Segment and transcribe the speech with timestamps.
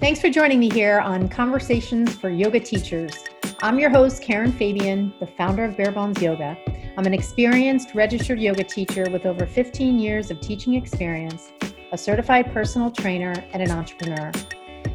[0.00, 3.12] Thanks for joining me here on Conversations for Yoga Teachers.
[3.60, 6.56] I'm your host, Karen Fabian, the founder of Bare Bones Yoga.
[6.96, 11.52] I'm an experienced registered yoga teacher with over 15 years of teaching experience,
[11.92, 14.32] a certified personal trainer, and an entrepreneur.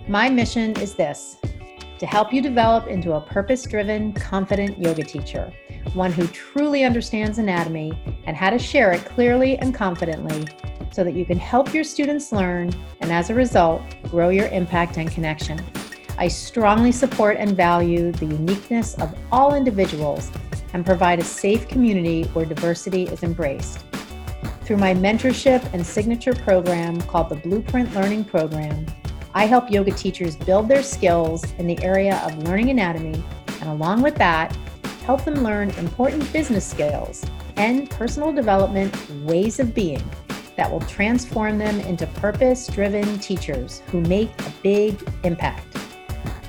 [0.07, 1.37] My mission is this
[1.99, 5.53] to help you develop into a purpose driven, confident yoga teacher,
[5.93, 7.93] one who truly understands anatomy
[8.25, 10.47] and how to share it clearly and confidently
[10.95, 12.71] so that you can help your students learn
[13.01, 15.61] and as a result, grow your impact and connection.
[16.17, 20.31] I strongly support and value the uniqueness of all individuals
[20.71, 23.83] and provide a safe community where diversity is embraced.
[24.61, 28.85] Through my mentorship and signature program called the Blueprint Learning Program,
[29.33, 33.21] I help yoga teachers build their skills in the area of learning anatomy,
[33.59, 34.55] and along with that,
[35.05, 37.25] help them learn important business skills
[37.57, 40.01] and personal development ways of being
[40.55, 45.75] that will transform them into purpose driven teachers who make a big impact.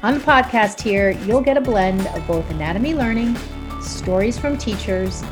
[0.02, 3.36] On the podcast here, you'll get a blend of both anatomy learning,
[3.80, 5.22] stories from teachers,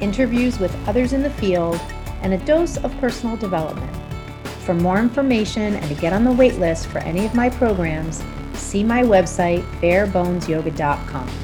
[0.00, 1.80] interviews with others in the field,
[2.22, 3.94] and a dose of personal development.
[4.64, 8.24] For more information and to get on the wait list for any of my programs,
[8.54, 11.43] see my website, barebonesyoga.com.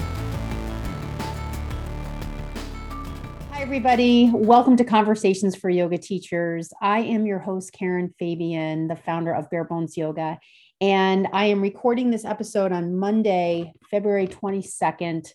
[3.70, 4.28] everybody.
[4.34, 6.72] Welcome to Conversations for Yoga Teachers.
[6.82, 10.40] I am your host, Karen Fabian, the founder of Bare Bones Yoga.
[10.80, 15.32] And I am recording this episode on Monday, February 22nd,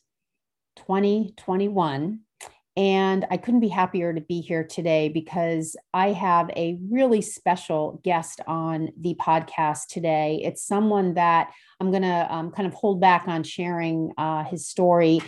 [0.75, 2.19] 2021.
[2.75, 8.01] And I couldn't be happier to be here today because I have a really special
[8.03, 10.41] guest on the podcast today.
[10.43, 14.67] It's someone that I'm going to um, kind of hold back on sharing uh, his
[14.67, 15.21] story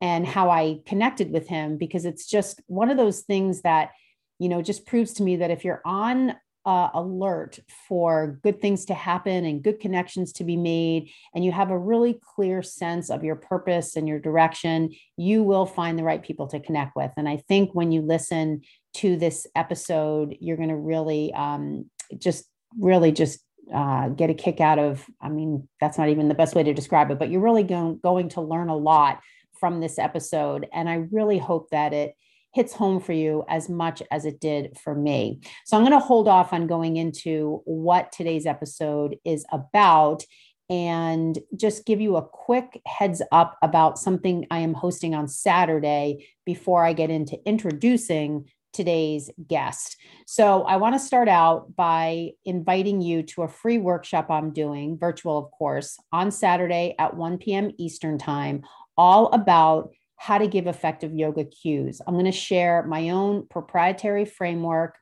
[0.00, 3.90] and how I connected with him because it's just one of those things that,
[4.38, 6.34] you know, just proves to me that if you're on
[6.66, 11.52] uh, alert for good things to happen and good connections to be made, and you
[11.52, 16.02] have a really clear sense of your purpose and your direction, you will find the
[16.02, 17.12] right people to connect with.
[17.16, 18.62] And I think when you listen
[18.94, 21.88] to this episode, you're going to really um,
[22.18, 22.46] just,
[22.78, 23.38] really just
[23.72, 25.06] uh, get a kick out of.
[25.20, 28.00] I mean, that's not even the best way to describe it, but you're really going,
[28.02, 29.20] going to learn a lot
[29.58, 30.66] from this episode.
[30.72, 32.14] And I really hope that it
[32.56, 35.40] hits home for you as much as it did for me.
[35.66, 40.24] So I'm going to hold off on going into what today's episode is about
[40.68, 46.28] and just give you a quick heads up about something I am hosting on Saturday
[46.44, 49.96] before I get into introducing today's guest.
[50.26, 54.98] So, I want to start out by inviting you to a free workshop I'm doing,
[54.98, 57.70] virtual, of course, on Saturday at 1 p.m.
[57.78, 58.62] Eastern Time
[58.96, 62.00] all about how to give effective yoga cues.
[62.06, 64.96] I'm going to share my own proprietary framework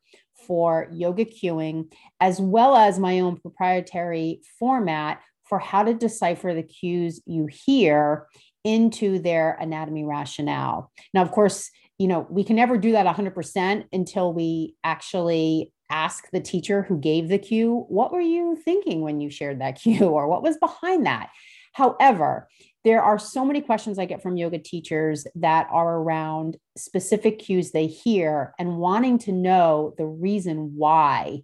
[0.47, 6.63] for yoga cueing, as well as my own proprietary format for how to decipher the
[6.63, 8.27] cues you hear
[8.65, 10.91] into their anatomy rationale.
[11.13, 16.29] Now, of course, you know, we can never do that 100% until we actually ask
[16.33, 20.07] the teacher who gave the cue, what were you thinking when you shared that cue
[20.07, 21.31] or what was behind that?
[21.73, 22.49] However,
[22.85, 27.71] there are so many questions I get from yoga teachers that are around specific cues
[27.71, 31.43] they hear and wanting to know the reason why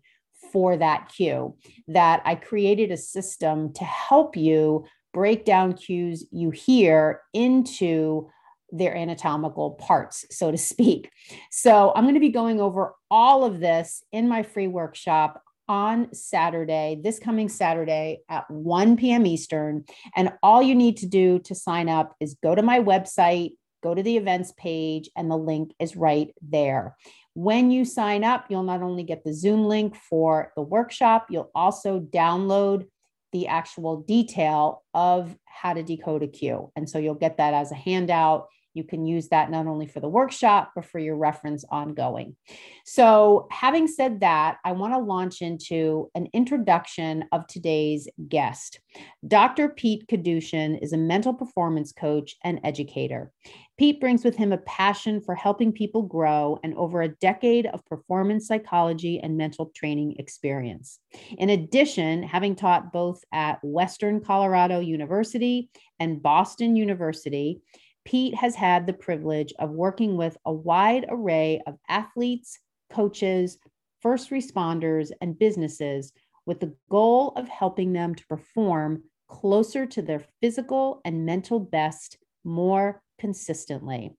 [0.53, 1.57] for that cue.
[1.89, 4.85] That I created a system to help you
[5.15, 8.29] break down cues you hear into
[8.73, 11.11] their anatomical parts, so to speak.
[11.51, 16.13] So, I'm going to be going over all of this in my free workshop on
[16.13, 19.25] Saturday, this coming Saturday at 1 p.m.
[19.25, 19.85] Eastern.
[20.17, 23.95] And all you need to do to sign up is go to my website, go
[23.95, 26.97] to the events page, and the link is right there.
[27.35, 31.53] When you sign up, you'll not only get the Zoom link for the workshop, you'll
[31.55, 32.89] also download
[33.31, 36.73] the actual detail of how to decode a cue.
[36.75, 40.01] And so you'll get that as a handout you can use that not only for
[40.01, 42.37] the workshop, but for your reference ongoing.
[42.85, 48.81] So, having said that, I want to launch into an introduction of today's guest.
[49.27, 49.71] Dr.
[49.71, 53.33] Pete Kadushin is a mental performance coach and educator.
[53.81, 57.83] Pete brings with him a passion for helping people grow and over a decade of
[57.87, 60.99] performance psychology and mental training experience.
[61.39, 67.63] In addition, having taught both at Western Colorado University and Boston University,
[68.05, 72.59] Pete has had the privilege of working with a wide array of athletes,
[72.91, 73.59] coaches,
[74.01, 76.13] first responders, and businesses
[76.47, 82.19] with the goal of helping them to perform closer to their physical and mental best
[82.45, 84.17] more consistently.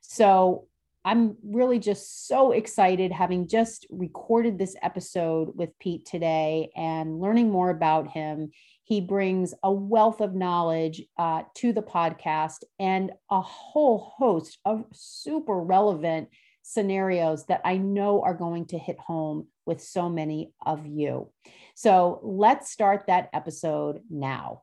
[0.00, 0.66] So,
[1.04, 7.50] I'm really just so excited having just recorded this episode with Pete today and learning
[7.50, 8.50] more about him.
[8.88, 14.86] He brings a wealth of knowledge uh, to the podcast and a whole host of
[14.94, 16.30] super relevant
[16.62, 21.30] scenarios that I know are going to hit home with so many of you.
[21.74, 24.62] So let's start that episode now.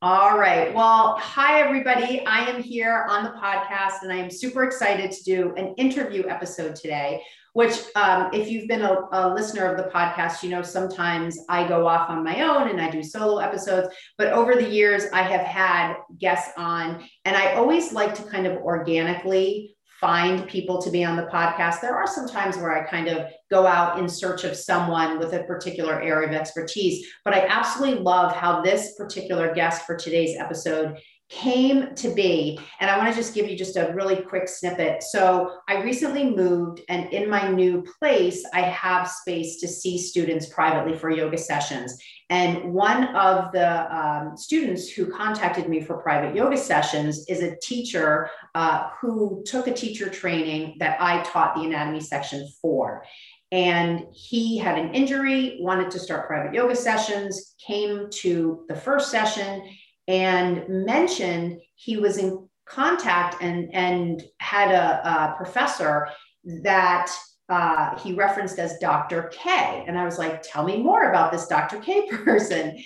[0.00, 0.74] All right.
[0.74, 2.24] Well, hi, everybody.
[2.24, 6.26] I am here on the podcast and I am super excited to do an interview
[6.26, 7.22] episode today.
[7.52, 11.66] Which, um, if you've been a, a, listener of the podcast, you know sometimes I
[11.66, 13.88] go off on my own and I do solo episodes.
[14.18, 18.46] But over the years, I have had guests on, and I always like to kind
[18.46, 21.80] of organically find people to be on the podcast.
[21.80, 25.34] There are some times where I kind of go out in search of someone with
[25.34, 30.38] a particular area of expertise, but I absolutely love how this particular guest for today's
[30.38, 30.98] episode
[31.30, 32.58] came to be.
[32.80, 35.02] And I want to just give you just a really quick snippet.
[35.04, 40.46] So I recently moved, and in my new place, I have space to see students
[40.46, 41.96] privately for yoga sessions.
[42.30, 47.56] And one of the um, students who contacted me for private yoga sessions is a
[47.62, 53.04] teacher uh, who took a teacher training that I taught the anatomy section for.
[53.52, 59.10] And he had an injury, wanted to start private yoga sessions, came to the first
[59.10, 59.62] session
[60.08, 66.08] and mentioned he was in contact and, and had a, a professor
[66.62, 67.12] that
[67.50, 69.24] uh, he referenced as Dr.
[69.32, 69.84] K.
[69.86, 71.78] And I was like, tell me more about this Dr.
[71.78, 72.82] K person.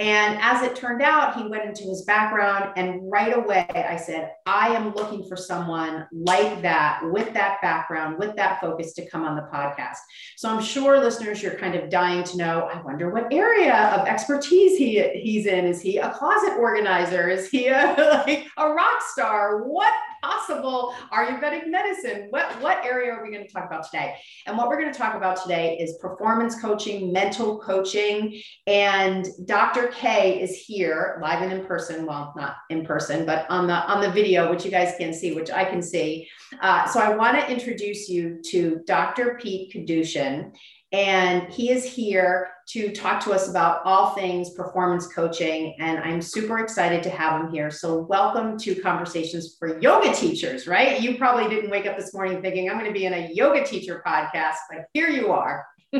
[0.00, 2.72] And as it turned out, he went into his background.
[2.76, 8.16] And right away, I said, I am looking for someone like that, with that background,
[8.16, 9.96] with that focus to come on the podcast.
[10.36, 14.06] So I'm sure listeners, you're kind of dying to know, I wonder what area of
[14.06, 15.64] expertise he, he's in.
[15.64, 17.28] Is he a closet organizer?
[17.28, 19.64] Is he a, like a rock star?
[19.64, 19.92] What
[20.22, 22.26] possible Are you Ayurvedic medicine?
[22.30, 24.16] What, what area are we going to talk about today?
[24.46, 28.40] And what we're going to talk about today is performance coaching, mental coaching.
[28.66, 29.88] And Dr.
[29.88, 32.06] K is here live and in person.
[32.06, 35.34] Well, not in person, but on the on the video, which you guys can see,
[35.34, 36.28] which I can see.
[36.60, 39.38] Uh, so I want to introduce you to Dr.
[39.40, 40.52] Pete Kadushin
[40.92, 45.74] and he is here to talk to us about all things performance coaching.
[45.78, 47.70] And I'm super excited to have him here.
[47.70, 51.00] So, welcome to Conversations for Yoga Teachers, right?
[51.00, 53.64] You probably didn't wake up this morning thinking, I'm going to be in a yoga
[53.64, 55.66] teacher podcast, but here you are.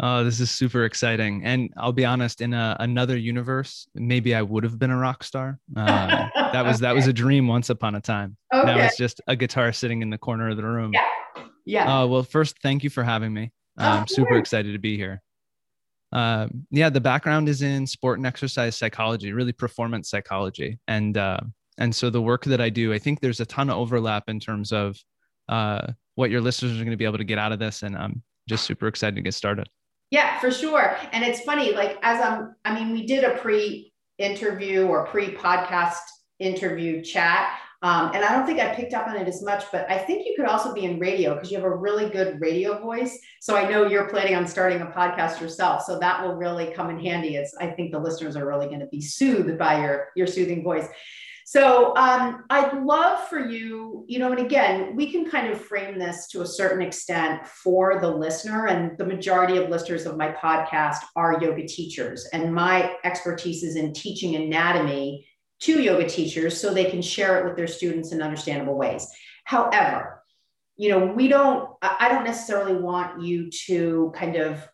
[0.00, 1.44] oh, this is super exciting.
[1.44, 5.24] And I'll be honest, in a, another universe, maybe I would have been a rock
[5.24, 5.58] star.
[5.76, 6.82] Uh, that was okay.
[6.82, 8.36] that was a dream once upon a time.
[8.52, 8.64] Okay.
[8.64, 10.92] Now it's just a guitar sitting in the corner of the room.
[10.92, 11.08] Yeah.
[11.64, 12.02] Yeah.
[12.02, 13.50] Uh, well, first, thank you for having me.
[13.76, 15.22] I'm super excited to be here.
[16.12, 21.40] Uh, yeah, the background is in sport and exercise psychology, really performance psychology, and uh,
[21.78, 24.38] and so the work that I do, I think there's a ton of overlap in
[24.38, 24.96] terms of
[25.48, 27.96] uh, what your listeners are going to be able to get out of this, and
[27.96, 29.68] I'm just super excited to get started.
[30.10, 30.96] Yeah, for sure.
[31.12, 35.98] And it's funny, like as I'm, I mean, we did a pre-interview or pre-podcast
[36.38, 39.84] interview chat um, and I don't think I picked up on it as much, but
[39.90, 42.80] I think you could also be in radio because you have a really good radio
[42.80, 43.18] voice.
[43.42, 45.82] So I know you're planning on starting a podcast yourself.
[45.82, 47.36] So that will really come in handy.
[47.36, 50.64] It's I think the listeners are really going to be soothed by your your soothing
[50.64, 50.88] voice.
[51.44, 55.98] So um, I'd love for you, you know, and again, we can kind of frame
[55.98, 58.66] this to a certain extent for the listener.
[58.66, 63.76] And the majority of listeners of my podcast are yoga teachers, and my expertise is
[63.76, 65.26] in teaching anatomy
[65.64, 69.08] to yoga teachers so they can share it with their students in understandable ways.
[69.44, 70.22] However,
[70.76, 74.66] you know, we don't, I don't necessarily want you to kind of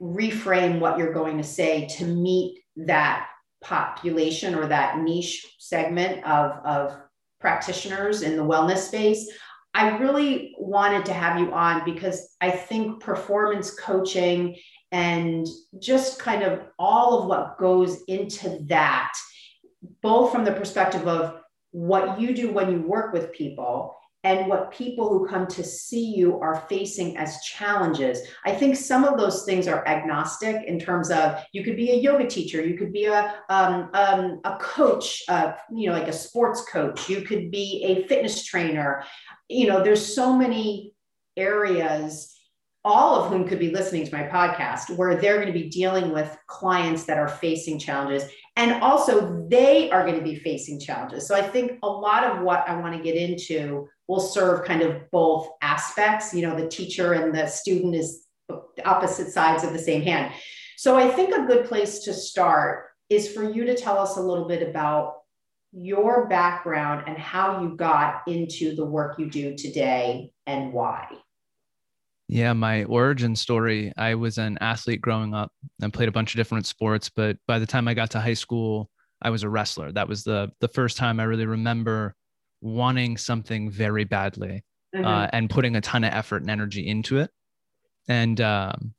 [0.00, 3.28] reframe what you're going to say to meet that
[3.62, 7.00] population or that niche segment of, of
[7.40, 9.30] practitioners in the wellness space.
[9.72, 14.56] I really wanted to have you on because I think performance coaching
[14.92, 15.46] and
[15.78, 19.12] just kind of all of what goes into that
[20.06, 21.40] both from the perspective of
[21.72, 26.14] what you do when you work with people and what people who come to see
[26.14, 28.20] you are facing as challenges.
[28.44, 31.96] I think some of those things are agnostic in terms of you could be a
[31.96, 36.12] yoga teacher, you could be a um, um, a coach, uh, you know, like a
[36.12, 39.02] sports coach, you could be a fitness trainer.
[39.48, 40.92] You know, there's so many
[41.36, 42.32] areas
[42.86, 46.12] all of whom could be listening to my podcast, where they're going to be dealing
[46.12, 48.30] with clients that are facing challenges.
[48.56, 51.28] And also, they are going to be facing challenges.
[51.28, 54.82] So, I think a lot of what I want to get into will serve kind
[54.82, 56.32] of both aspects.
[56.32, 58.24] You know, the teacher and the student is
[58.84, 60.32] opposite sides of the same hand.
[60.76, 64.22] So, I think a good place to start is for you to tell us a
[64.22, 65.16] little bit about
[65.72, 71.06] your background and how you got into the work you do today and why.
[72.28, 76.38] Yeah, my origin story I was an athlete growing up and played a bunch of
[76.38, 77.08] different sports.
[77.08, 78.90] But by the time I got to high school,
[79.22, 79.92] I was a wrestler.
[79.92, 82.14] That was the, the first time I really remember
[82.60, 84.64] wanting something very badly
[84.94, 85.06] mm-hmm.
[85.06, 87.30] uh, and putting a ton of effort and energy into it.
[88.08, 88.94] And um,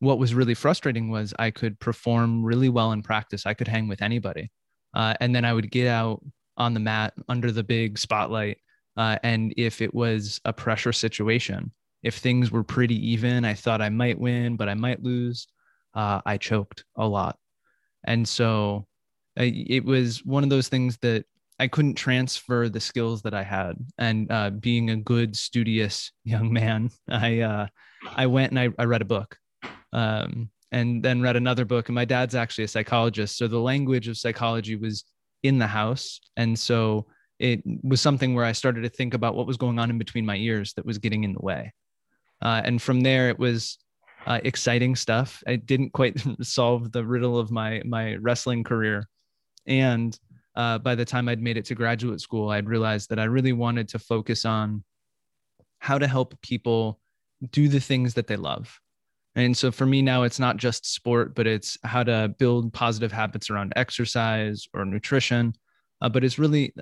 [0.00, 3.46] what was really frustrating was I could perform really well in practice.
[3.46, 4.50] I could hang with anybody.
[4.94, 6.22] Uh, and then I would get out
[6.56, 8.58] on the mat under the big spotlight.
[8.96, 11.70] Uh, and if it was a pressure situation,
[12.06, 15.48] if things were pretty even, I thought I might win, but I might lose.
[15.92, 17.36] Uh, I choked a lot.
[18.06, 18.86] And so
[19.36, 21.24] I, it was one of those things that
[21.58, 23.74] I couldn't transfer the skills that I had.
[23.98, 27.66] And uh, being a good, studious young man, I uh,
[28.14, 29.36] I went and I, I read a book,
[29.92, 31.88] um, and then read another book.
[31.88, 35.02] And my dad's actually a psychologist, so the language of psychology was
[35.42, 37.06] in the house, and so
[37.40, 40.24] it was something where I started to think about what was going on in between
[40.24, 41.72] my ears that was getting in the way.
[42.42, 43.78] Uh, and from there, it was
[44.26, 45.42] uh, exciting stuff.
[45.46, 49.08] I didn't quite solve the riddle of my my wrestling career,
[49.66, 50.18] and
[50.54, 53.52] uh, by the time I'd made it to graduate school, I'd realized that I really
[53.52, 54.82] wanted to focus on
[55.78, 56.98] how to help people
[57.50, 58.80] do the things that they love.
[59.34, 63.12] And so for me now, it's not just sport, but it's how to build positive
[63.12, 65.52] habits around exercise or nutrition.
[66.00, 66.74] Uh, but it's really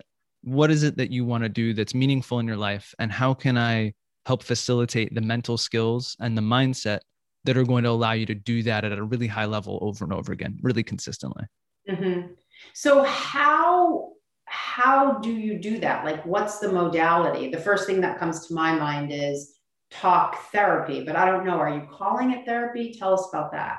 [0.43, 2.95] what is it that you want to do that's meaningful in your life?
[2.99, 3.95] And how can I
[4.27, 7.01] help facilitate the mental skills and the mindset
[7.45, 10.05] that are going to allow you to do that at a really high level over
[10.05, 11.45] and over again, really consistently?
[11.89, 12.33] Mm-hmm.
[12.73, 14.13] So how
[14.47, 16.05] how do you do that?
[16.05, 17.51] Like, what's the modality?
[17.51, 19.59] The first thing that comes to my mind is
[19.91, 21.59] talk therapy, but I don't know.
[21.59, 22.95] Are you calling it therapy?
[22.99, 23.79] Tell us about that.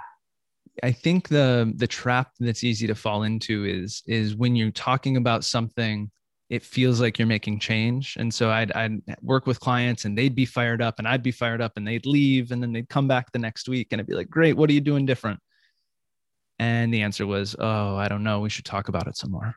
[0.83, 5.17] I think the the trap that's easy to fall into is is when you're talking
[5.17, 6.11] about something,
[6.49, 8.15] it feels like you're making change.
[8.19, 11.31] And so I'd I'd work with clients and they'd be fired up and I'd be
[11.31, 14.07] fired up and they'd leave and then they'd come back the next week and I'd
[14.07, 15.39] be like, great, what are you doing different?
[16.59, 18.39] And the answer was, oh, I don't know.
[18.39, 19.55] We should talk about it some more.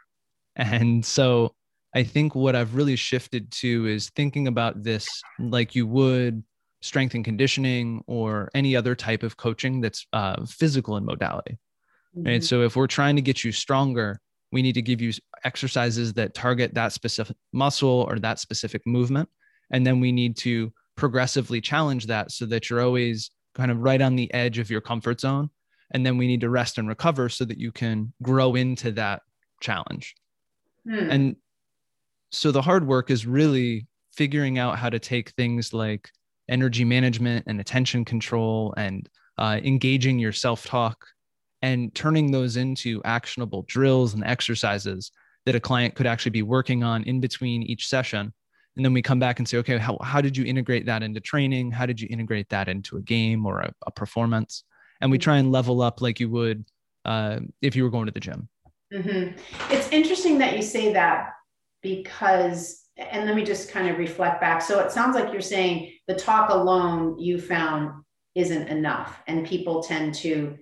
[0.57, 1.55] And so
[1.95, 6.43] I think what I've really shifted to is thinking about this like you would
[6.81, 11.59] strength and conditioning or any other type of coaching that's uh, physical in modality.
[12.17, 12.27] Mm-hmm.
[12.27, 12.45] Right.
[12.45, 14.21] So if we're trying to get you stronger,
[14.53, 15.13] we need to give you
[15.45, 19.29] exercises that target that specific muscle or that specific movement.
[19.71, 24.01] And then we need to progressively challenge that so that you're always kind of right
[24.01, 25.51] on the edge of your comfort zone.
[25.91, 29.23] And then we need to rest and recover so that you can grow into that
[29.61, 30.15] challenge.
[30.85, 31.11] Hmm.
[31.11, 31.37] And
[32.31, 36.11] so the hard work is really figuring out how to take things like
[36.49, 41.07] energy management and attention control and uh, engaging your self talk
[41.63, 45.11] and turning those into actionable drills and exercises
[45.47, 48.33] that a client could actually be working on in between each session.
[48.77, 51.21] And then we come back and say, okay, how, how did you integrate that into
[51.21, 51.73] training?
[51.73, 54.65] How did you integrate that into a game or a, a performance?
[55.01, 56.65] And we try and level up like you would
[57.05, 58.49] uh, if you were going to the gym.
[58.93, 59.37] Mm-hmm.
[59.73, 61.31] It's interesting that you say that
[61.83, 64.63] because, and let me just kind of reflect back.
[64.63, 68.03] So it sounds like you're saying the talk alone you found
[68.35, 70.57] isn't enough, and people tend to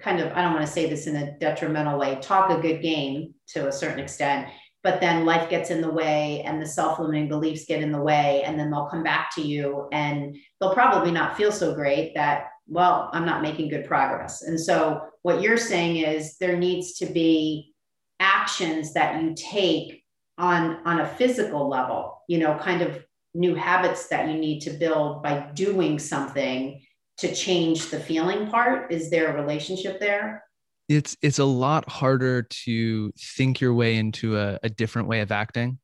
[0.00, 2.82] kind of, I don't want to say this in a detrimental way, talk a good
[2.82, 4.48] game to a certain extent,
[4.82, 8.02] but then life gets in the way and the self limiting beliefs get in the
[8.02, 8.42] way.
[8.44, 12.48] And then they'll come back to you and they'll probably not feel so great that,
[12.66, 14.42] well, I'm not making good progress.
[14.42, 17.74] And so what you're saying is there needs to be
[18.20, 20.02] actions that you take
[20.38, 24.70] on on a physical level you know kind of new habits that you need to
[24.70, 26.80] build by doing something
[27.18, 28.92] to change the feeling part?
[28.92, 30.44] Is there a relationship there?
[30.88, 35.32] It's it's a lot harder to think your way into a, a different way of
[35.32, 35.78] acting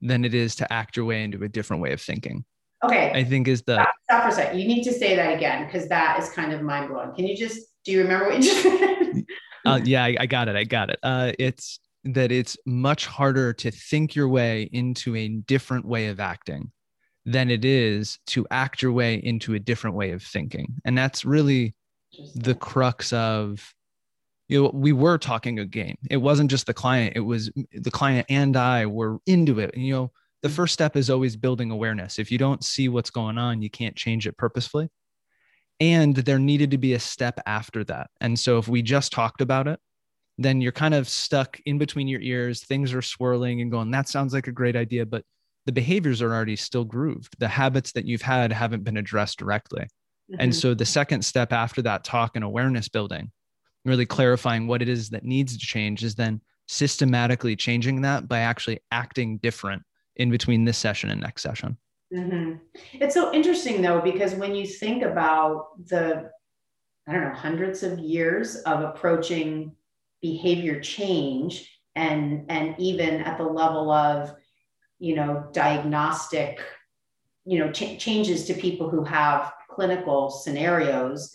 [0.00, 2.44] than it is to act your way into a different way of thinking.
[2.84, 3.12] Okay.
[3.14, 5.66] I think is the stop, stop for a second you need to say that again
[5.66, 7.14] because that is kind of mind-blowing.
[7.14, 9.24] Can you just do you remember what you just said?
[9.64, 10.98] Uh, yeah I, I, got it i got it.
[11.02, 16.18] Uh, it's that it's much harder to think your way into a different way of
[16.18, 16.72] acting
[17.24, 20.74] than it is to act your way into a different way of thinking.
[20.84, 21.74] And that's really
[22.34, 23.72] the crux of
[24.48, 27.90] you know we were talking a game it wasn't just the client it was the
[27.90, 30.12] client and i were into it And you know
[30.42, 30.52] the mm.
[30.52, 33.96] first step is always building awareness if you don't see what's going on you can't
[33.96, 34.90] change it purposefully
[35.80, 39.40] and there needed to be a step after that and so if we just talked
[39.40, 39.80] about it
[40.38, 42.64] then you're kind of stuck in between your ears.
[42.64, 45.24] Things are swirling and going, that sounds like a great idea, but
[45.66, 47.36] the behaviors are already still grooved.
[47.38, 49.82] The habits that you've had haven't been addressed directly.
[49.82, 50.36] Mm-hmm.
[50.40, 53.30] And so the second step after that talk and awareness building,
[53.84, 58.40] really clarifying what it is that needs to change is then systematically changing that by
[58.40, 59.82] actually acting different
[60.16, 61.76] in between this session and next session.
[62.14, 62.56] Mm-hmm.
[62.94, 66.30] It's so interesting though, because when you think about the,
[67.08, 69.74] I don't know, hundreds of years of approaching
[70.20, 74.34] behavior change and and even at the level of
[75.02, 76.60] you know diagnostic
[77.44, 81.34] you know ch- changes to people who have clinical scenarios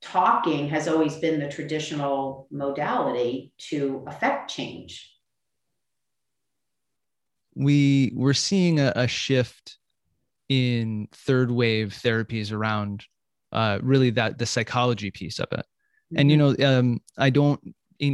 [0.00, 5.12] talking has always been the traditional modality to affect change
[7.56, 9.78] we we're seeing a, a shift
[10.48, 13.04] in third wave therapies around
[13.52, 16.18] uh, really that the psychology piece of it mm-hmm.
[16.18, 16.62] and you mm-hmm.
[16.62, 17.60] know um, i don't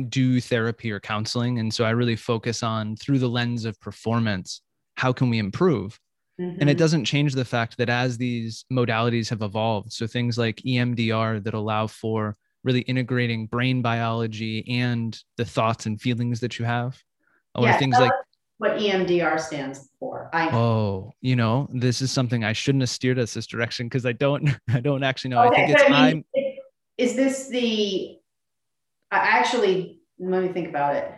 [0.08, 4.62] do therapy or counseling and so i really focus on through the lens of performance
[4.96, 5.98] how can we improve
[6.40, 6.60] mm-hmm.
[6.60, 6.78] and it mm-hmm.
[6.78, 11.54] doesn't change the fact that as these modalities have evolved so things like emdr that
[11.54, 17.00] allow for really integrating brain biology and the thoughts and feelings that you have
[17.54, 18.12] or yeah, things like
[18.58, 20.30] what EMDR stands for.
[20.32, 20.56] I know.
[20.56, 24.12] Oh, you know, this is something I shouldn't have steered us this direction because I
[24.12, 25.44] don't I don't actually know.
[25.44, 26.24] Okay, I think it's I mean,
[26.98, 28.18] Is this the
[29.10, 31.12] I actually let me think about it.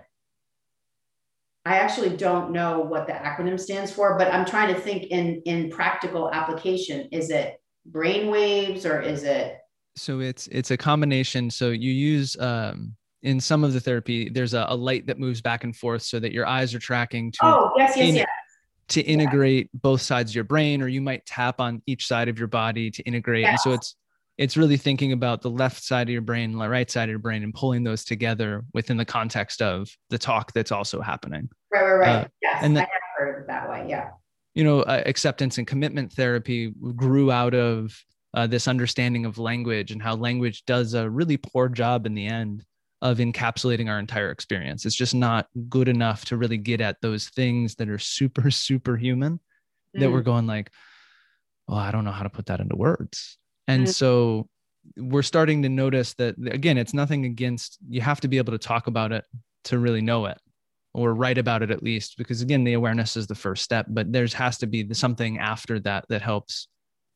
[1.68, 5.42] I actually don't know what the acronym stands for, but I'm trying to think in
[5.44, 7.08] in practical application.
[7.12, 9.58] Is it brain waves or is it?
[9.94, 11.50] So it's it's a combination.
[11.50, 15.42] So you use um, in some of the therapy, there's a, a, light that moves
[15.42, 17.38] back and forth so that your eyes are tracking to.
[17.42, 18.28] Oh yes, yes, in, yes.
[18.88, 19.80] To integrate yeah.
[19.82, 22.90] both sides of your brain, or you might tap on each side of your body
[22.92, 23.42] to integrate.
[23.42, 23.50] Yes.
[23.50, 23.94] And so it's
[24.38, 27.18] it's really thinking about the left side of your brain, the right side of your
[27.18, 31.50] brain, and pulling those together within the context of the talk that's also happening.
[31.72, 32.24] Right, right, right.
[32.24, 33.86] Uh, yes, and I have heard that way.
[33.88, 34.10] Yeah.
[34.54, 37.96] You know, uh, acceptance and commitment therapy grew out of
[38.34, 42.26] uh, this understanding of language and how language does a really poor job in the
[42.26, 42.64] end
[43.00, 44.84] of encapsulating our entire experience.
[44.84, 48.96] It's just not good enough to really get at those things that are super, super
[48.96, 49.40] human
[49.96, 50.00] mm.
[50.00, 50.26] that we're mm.
[50.26, 50.70] going like,
[51.68, 53.38] oh, I don't know how to put that into words.
[53.66, 53.90] And mm-hmm.
[53.90, 54.48] so
[54.96, 58.58] we're starting to notice that, again, it's nothing against, you have to be able to
[58.58, 59.24] talk about it
[59.64, 60.38] to really know it
[60.94, 64.12] or write about it at least, because again, the awareness is the first step, but
[64.12, 66.68] there's has to be something after that that helps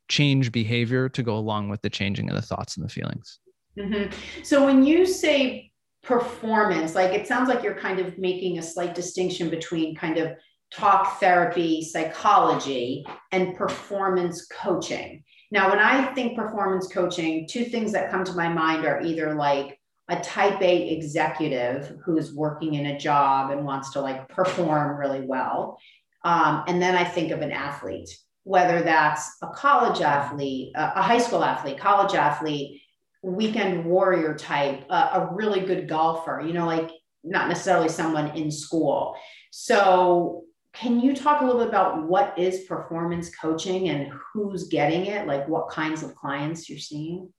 [0.08, 3.38] change behavior to go along with the changing of the thoughts and the feelings.
[3.78, 4.10] Mm-hmm.
[4.42, 5.70] So when you say
[6.02, 10.32] performance, like it sounds like you're kind of making a slight distinction between kind of
[10.70, 15.22] talk therapy, psychology, and performance coaching.
[15.50, 19.34] Now, when I think performance coaching, two things that come to my mind are either
[19.34, 19.78] like
[20.12, 25.22] a type A executive who's working in a job and wants to like perform really
[25.22, 25.78] well.
[26.22, 28.10] Um, and then I think of an athlete,
[28.44, 32.82] whether that's a college athlete, a high school athlete, college athlete,
[33.22, 36.90] weekend warrior type, uh, a really good golfer, you know, like
[37.24, 39.16] not necessarily someone in school.
[39.50, 40.44] So
[40.74, 45.26] can you talk a little bit about what is performance coaching and who's getting it
[45.26, 47.32] like what kinds of clients you're seeing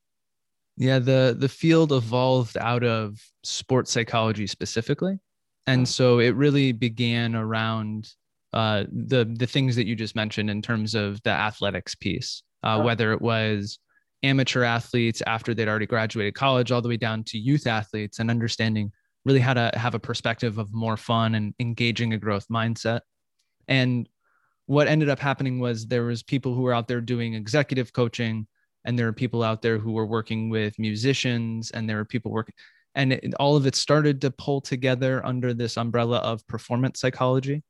[0.77, 5.19] yeah the the field evolved out of sports psychology specifically.
[5.65, 8.09] And so it really began around
[8.51, 12.81] uh, the the things that you just mentioned in terms of the athletics piece uh,
[12.81, 13.79] whether it was
[14.23, 18.31] amateur athletes after they'd already graduated college all the way down to youth athletes and
[18.31, 18.91] understanding
[19.25, 23.01] really how to have a perspective of more fun and engaging a growth mindset.
[23.67, 24.07] And
[24.65, 28.47] what ended up happening was there was people who were out there doing executive coaching
[28.86, 32.32] and there are people out there who were working with musicians and there are people
[32.32, 32.56] working
[32.96, 37.63] and it, all of it started to pull together under this umbrella of performance psychology.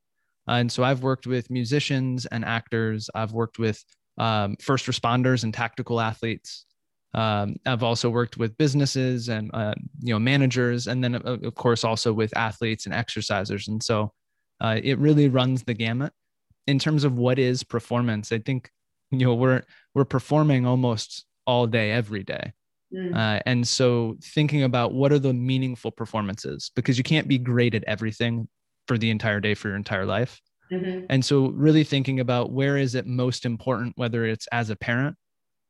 [0.48, 3.08] Uh, and so i've worked with musicians and actors.
[3.14, 3.82] I've worked with
[4.18, 6.66] um, first responders and tactical athletes.
[7.14, 11.54] Um, i've also worked with businesses and uh, you know managers and then uh, of
[11.54, 13.68] course also with athletes and exercisers.
[13.68, 14.12] And so
[14.60, 16.12] uh, it really runs the gamut.
[16.66, 18.32] In terms of what is performance.
[18.32, 18.70] I think
[19.20, 19.62] you know we're
[19.94, 22.52] we're performing almost all day, every day.
[22.92, 23.14] Mm.
[23.14, 27.74] Uh, and so thinking about what are the meaningful performances because you can't be great
[27.74, 28.48] at everything
[28.86, 30.40] for the entire day for your entire life.
[30.72, 31.06] Mm-hmm.
[31.10, 35.16] And so really thinking about where is it most important, whether it's as a parent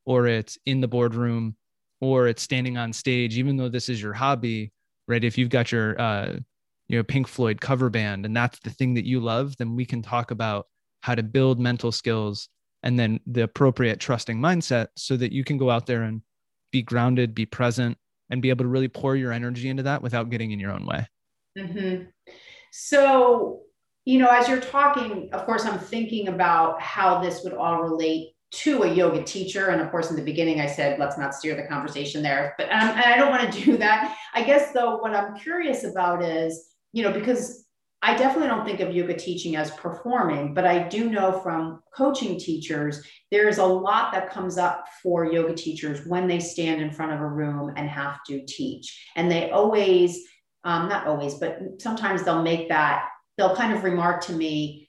[0.05, 1.57] or it's in the boardroom
[2.01, 4.73] or it's standing on stage, even though this is your hobby,
[5.09, 5.25] right?
[5.25, 6.37] If you've got your uh,
[6.89, 9.85] you know pink floyd cover band and that's the thing that you love then we
[9.85, 10.67] can talk about
[11.01, 12.49] how to build mental skills
[12.85, 16.23] and then the appropriate trusting mindset so that you can go out there and
[16.71, 17.99] be grounded be present
[18.31, 20.87] and be able to really pour your energy into that without getting in your own
[20.87, 21.07] way
[21.59, 22.05] mm-hmm.
[22.71, 23.61] so
[24.05, 28.31] you know as you're talking of course i'm thinking about how this would all relate
[28.51, 29.71] to a yoga teacher.
[29.71, 32.71] And of course, in the beginning, I said, let's not steer the conversation there, but
[32.71, 34.17] um, I don't want to do that.
[34.33, 37.67] I guess, though, what I'm curious about is you know, because
[38.07, 42.39] I definitely don't think of yoga teaching as performing, but I do know from coaching
[42.39, 47.13] teachers, there's a lot that comes up for yoga teachers when they stand in front
[47.13, 49.09] of a room and have to teach.
[49.17, 50.21] And they always,
[50.65, 54.87] um, not always, but sometimes they'll make that, they'll kind of remark to me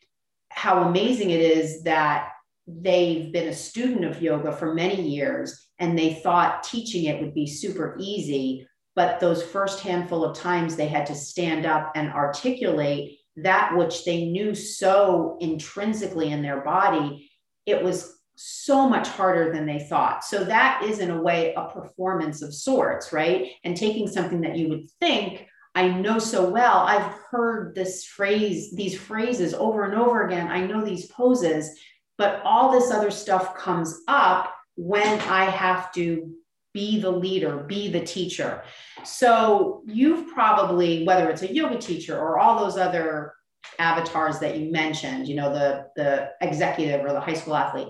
[0.50, 2.34] how amazing it is that
[2.68, 7.34] they've been a student of yoga for many years and they thought teaching it would
[7.34, 12.12] be super easy but those first handful of times they had to stand up and
[12.12, 17.30] articulate that which they knew so intrinsically in their body
[17.66, 20.24] it was so much harder than they thought.
[20.24, 23.52] So that is in a way a performance of sorts right?
[23.64, 26.78] And taking something that you would think i know so well.
[26.80, 30.48] I've heard this phrase these phrases over and over again.
[30.48, 31.70] I know these poses.
[32.18, 36.34] But all this other stuff comes up when i have to
[36.76, 38.62] be the leader, be the teacher.
[39.06, 43.34] So you've probably, whether it's a yoga teacher or all those other
[43.80, 47.88] avatars that you mentioned, you know, the, the executive or the high school athlete,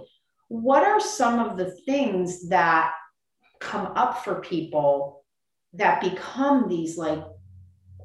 [0.50, 2.94] what are some of the things that
[3.60, 5.26] come up for people
[5.74, 7.24] that become these like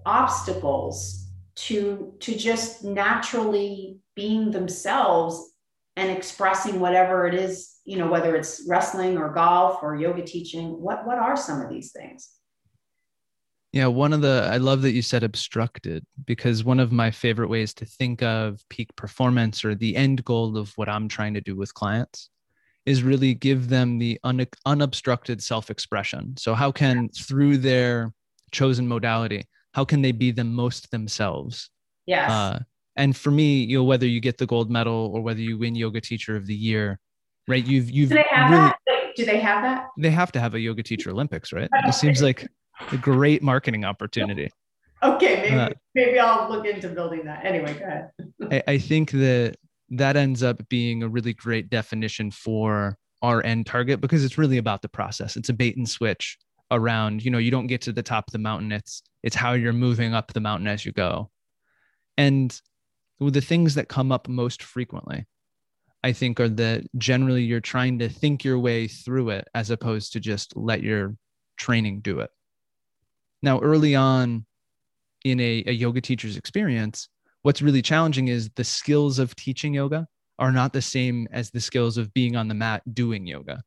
[0.07, 5.53] obstacles to to just naturally being themselves
[5.97, 10.81] and expressing whatever it is you know whether it's wrestling or golf or yoga teaching
[10.81, 12.31] what what are some of these things?
[13.73, 17.49] Yeah one of the i love that you said obstructed because one of my favorite
[17.49, 21.41] ways to think of peak performance or the end goal of what i'm trying to
[21.41, 22.31] do with clients
[22.87, 26.35] is really give them the un- unobstructed self-expression.
[26.39, 28.13] So how can through their
[28.51, 31.71] chosen modality how can they be the most themselves?
[32.07, 32.29] Yes.
[32.29, 32.59] Uh,
[32.97, 35.77] and for me you know whether you get the gold medal or whether you win
[35.77, 36.99] yoga teacher of the year
[37.49, 37.65] right?
[37.65, 38.79] You've you've do they have really, that?
[39.17, 39.89] Do they have that?
[39.99, 41.69] They have to have a yoga teacher Olympics, right?
[41.87, 42.49] It seems like
[42.93, 44.51] a great marketing opportunity.
[45.03, 47.43] Okay, maybe uh, maybe I'll look into building that.
[47.43, 48.11] Anyway, go ahead.
[48.69, 49.57] I, I think that
[49.89, 54.59] that ends up being a really great definition for our end target because it's really
[54.59, 55.37] about the process.
[55.37, 56.37] It's a bait and switch
[56.71, 58.73] around, you know, you don't get to the top of the mountain.
[58.73, 61.31] It's it's how you're moving up the mountain as you go.
[62.17, 62.59] And
[63.19, 65.27] the things that come up most frequently
[66.03, 70.13] I think are that generally you're trying to think your way through it as opposed
[70.15, 71.15] to just let your
[71.57, 72.31] training do it.
[73.43, 74.47] Now, early on
[75.25, 77.09] in a, a yoga teacher's experience,
[77.43, 80.07] what's really challenging is the skills of teaching yoga
[80.39, 83.63] are not the same as the skills of being on the mat doing yoga.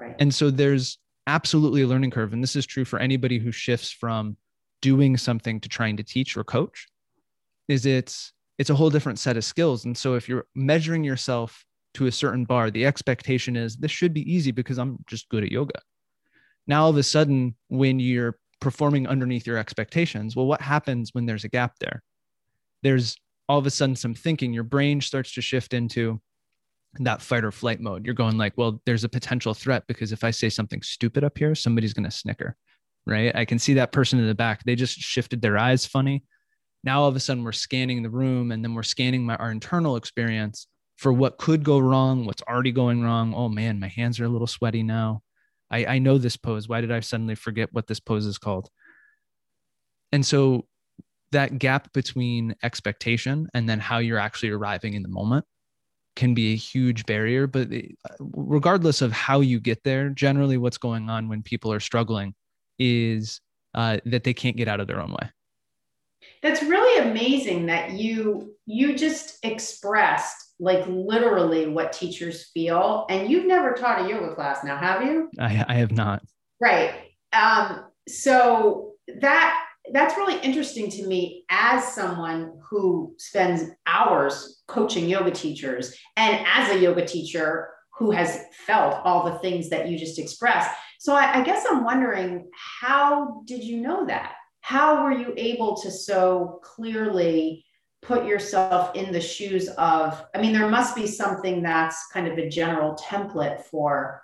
[0.00, 0.16] Right.
[0.18, 0.98] And so there's
[1.28, 2.32] absolutely a learning curve.
[2.32, 4.36] And this is true for anybody who shifts from
[4.80, 6.88] doing something to trying to teach or coach
[7.68, 9.86] is it's it's a whole different set of skills.
[9.86, 14.14] And so if you're measuring yourself to a certain bar, the expectation is this should
[14.14, 15.80] be easy because I'm just good at yoga.
[16.68, 21.26] Now, all of a sudden, when you're performing underneath your expectations, well, what happens when
[21.26, 22.04] there's a gap there?
[22.84, 23.16] There's
[23.48, 26.20] all of a sudden some thinking, your brain starts to shift into
[27.00, 28.06] that fight or flight mode.
[28.06, 31.36] You're going like, well, there's a potential threat because if I say something stupid up
[31.36, 32.54] here, somebody's going to snicker,
[33.08, 33.34] right?
[33.34, 34.62] I can see that person in the back.
[34.62, 36.22] They just shifted their eyes funny
[36.84, 39.50] now all of a sudden we're scanning the room and then we're scanning my, our
[39.50, 40.66] internal experience
[40.96, 43.34] for what could go wrong what's already going wrong.
[43.34, 45.22] Oh man my hands are a little sweaty now.
[45.70, 46.68] I, I know this pose.
[46.68, 48.68] Why did i suddenly forget what this pose is called?
[50.12, 50.66] And so
[51.32, 55.46] that gap between expectation and then how you're actually arriving in the moment
[56.14, 57.46] can be a huge barrier.
[57.46, 57.70] But
[58.20, 62.34] regardless of how you get there generally what's going on when people are struggling
[62.78, 63.40] is
[63.74, 65.30] uh, that they can't get out of their own way
[66.42, 73.46] that's really amazing that you you just expressed like literally what teachers feel and you've
[73.46, 75.28] never taught a yoga class now have you?
[75.38, 76.22] I, I have not.
[76.60, 76.94] Right.
[77.32, 79.58] Um, so that
[79.92, 86.70] that's really interesting to me as someone who spends hours coaching yoga teachers and as
[86.70, 90.70] a yoga teacher who has felt all the things that you just expressed.
[91.00, 92.48] So I, I guess i'm wondering
[92.80, 97.64] how did you know that how were you able to so clearly
[98.00, 102.38] put yourself in the shoes of i mean there must be something that's kind of
[102.38, 104.22] a general template for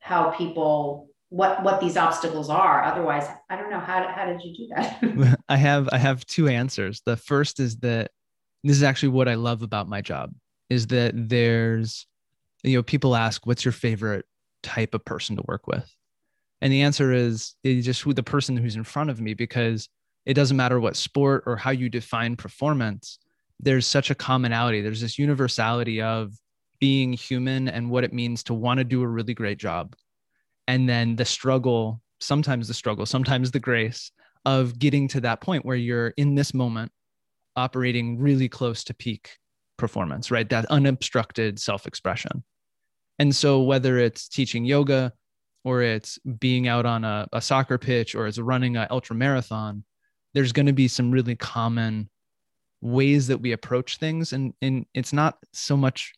[0.00, 2.84] how people what what these obstacles are.
[2.84, 5.38] Otherwise i don't know how, how did you do that?
[5.48, 7.02] I have i have two answers.
[7.06, 8.10] The first is that
[8.64, 10.34] this is actually what i love about my job
[10.68, 12.06] is that there's
[12.62, 14.26] you know people ask what's your favorite
[14.62, 15.90] type of person to work with
[16.60, 19.88] and the answer is, just who the person who's in front of me, because
[20.26, 23.18] it doesn't matter what sport or how you define performance,
[23.58, 24.80] there's such a commonality.
[24.80, 26.32] There's this universality of
[26.78, 29.94] being human and what it means to want to do a really great job.
[30.66, 34.12] And then the struggle, sometimes the struggle, sometimes the grace
[34.44, 36.92] of getting to that point where you're in this moment
[37.56, 39.36] operating really close to peak
[39.76, 40.48] performance, right?
[40.48, 42.44] That unobstructed self expression.
[43.18, 45.12] And so, whether it's teaching yoga
[45.64, 49.84] or it's being out on a, a soccer pitch or it's running an ultra marathon,
[50.34, 52.08] there's going to be some really common
[52.80, 54.32] ways that we approach things.
[54.32, 56.12] And, and it's not so much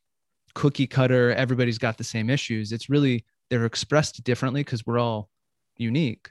[0.54, 2.72] cookie cutter, everybody's got the same issues.
[2.72, 5.28] It's really, they're expressed differently because we're all
[5.76, 6.30] unique.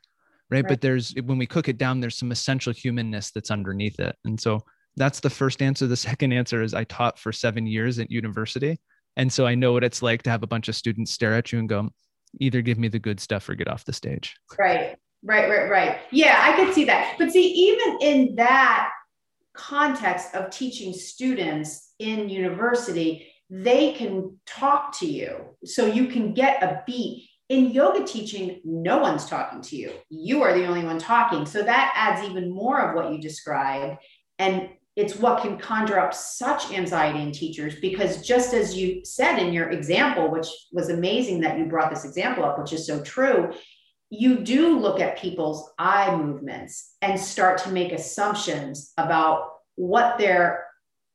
[0.49, 0.63] Right?
[0.63, 0.69] right.
[0.69, 4.15] But there's, when we cook it down, there's some essential humanness that's underneath it.
[4.25, 4.61] And so,
[4.97, 5.87] that's the first answer.
[5.87, 8.79] The second answer is I taught for seven years at university.
[9.17, 11.51] And so I know what it's like to have a bunch of students stare at
[11.51, 11.89] you and go,
[12.39, 14.35] either give me the good stuff or get off the stage.
[14.57, 15.97] Right, right, right, right.
[16.11, 17.15] Yeah, I could see that.
[17.17, 18.89] But see, even in that
[19.53, 25.57] context of teaching students in university, they can talk to you.
[25.65, 27.27] So you can get a beat.
[27.49, 29.91] In yoga teaching, no one's talking to you.
[30.09, 31.45] You are the only one talking.
[31.45, 33.97] So that adds even more of what you described.
[34.39, 39.37] And it's what can conjure up such anxiety in teachers because just as you said
[39.37, 43.01] in your example which was amazing that you brought this example up which is so
[43.01, 43.53] true
[44.09, 50.65] you do look at people's eye movements and start to make assumptions about what their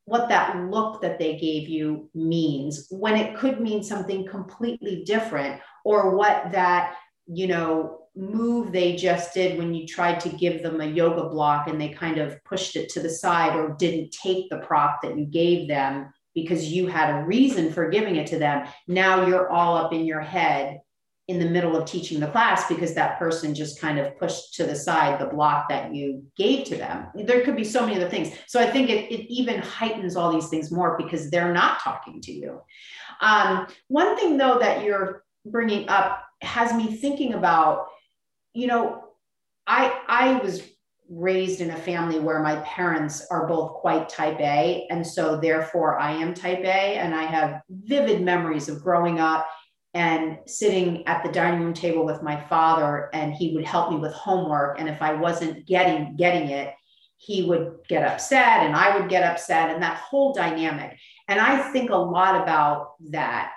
[0.06, 5.60] what that look that they gave you means when it could mean something completely different
[5.84, 10.80] or what that you know move they just did when you tried to give them
[10.80, 14.48] a yoga block and they kind of pushed it to the side or didn't take
[14.48, 18.38] the prop that you gave them because you had a reason for giving it to
[18.38, 18.66] them.
[18.88, 20.80] Now you're all up in your head
[21.28, 24.64] in the middle of teaching the class because that person just kind of pushed to
[24.64, 27.08] the side the block that you gave to them.
[27.14, 28.32] There could be so many other things.
[28.46, 32.20] So I think it, it even heightens all these things more because they're not talking
[32.22, 32.60] to you.
[33.20, 37.86] Um, one thing, though, that you're bringing up has me thinking about
[38.56, 39.04] you know,
[39.66, 40.62] I I was
[41.08, 44.86] raised in a family where my parents are both quite type A.
[44.90, 46.96] And so therefore I am type A.
[46.96, 49.46] And I have vivid memories of growing up
[49.94, 53.98] and sitting at the dining room table with my father and he would help me
[53.98, 54.80] with homework.
[54.80, 56.74] And if I wasn't getting getting it,
[57.18, 60.98] he would get upset and I would get upset and that whole dynamic.
[61.28, 63.52] And I think a lot about that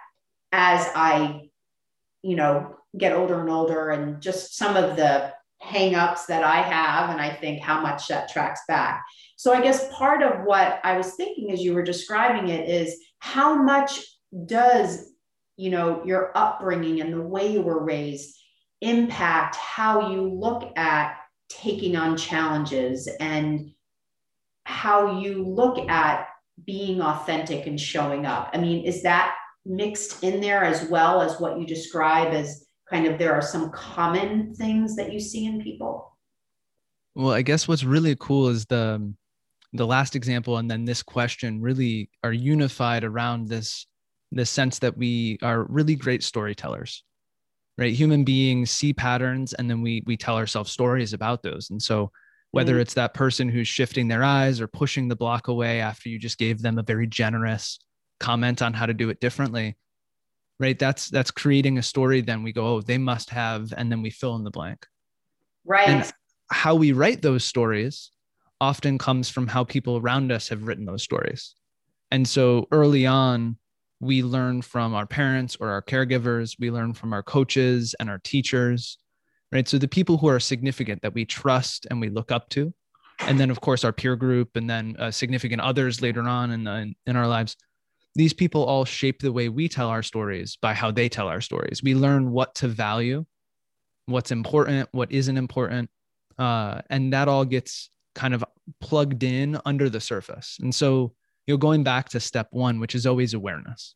[0.52, 1.50] as I,
[2.22, 5.32] you know, get older and older and just some of the
[5.64, 7.10] hangups that I have.
[7.10, 9.04] And I think how much that tracks back.
[9.36, 12.98] So I guess part of what I was thinking as you were describing it is
[13.20, 14.02] how much
[14.46, 15.12] does,
[15.58, 18.36] you know, your upbringing and the way you were raised
[18.82, 21.18] impact how you look at
[21.50, 23.72] taking on challenges and
[24.64, 26.28] how you look at
[26.66, 28.50] being authentic and showing up.
[28.54, 33.06] I mean, is that mixed in there as well as what you describe as kind
[33.06, 36.18] of there are some common things that you see in people?
[37.16, 39.14] Well i guess what's really cool is the
[39.74, 43.88] the last example and then this question really are unified around this
[44.32, 47.04] the sense that we are really great storytellers
[47.80, 47.94] right?
[47.94, 51.70] Human beings see patterns and then we we tell ourselves stories about those.
[51.70, 52.12] And so
[52.52, 52.82] whether mm-hmm.
[52.82, 56.38] it's that person who's shifting their eyes or pushing the block away after you just
[56.38, 57.80] gave them a very generous
[58.20, 59.78] comment on how to do it differently
[60.60, 60.78] right?
[60.78, 64.10] That's that's creating a story then we go oh they must have and then we
[64.10, 64.86] fill in the blank.
[65.66, 65.88] Right.
[65.88, 66.12] And
[66.52, 68.12] how we write those stories
[68.62, 71.56] often comes from how people around us have written those stories.
[72.12, 73.58] And so early on
[74.02, 78.20] we learn from our parents or our caregivers we learn from our coaches and our
[78.20, 78.98] teachers
[79.52, 79.68] right?
[79.68, 82.74] So the people who are significant that we trust and we look up to.
[83.20, 86.68] And then of course our peer group and then uh, significant others later on in,
[86.68, 87.56] in, in our lives
[88.20, 91.40] these people all shape the way we tell our stories by how they tell our
[91.40, 91.82] stories.
[91.82, 93.26] We learn what to value,
[94.08, 95.90] what's important, what isn't important.
[96.38, 98.44] Uh, and that all gets kind of
[98.82, 100.58] plugged in under the surface.
[100.62, 101.14] And so,
[101.48, 103.96] you know, going back to step one, which is always awareness.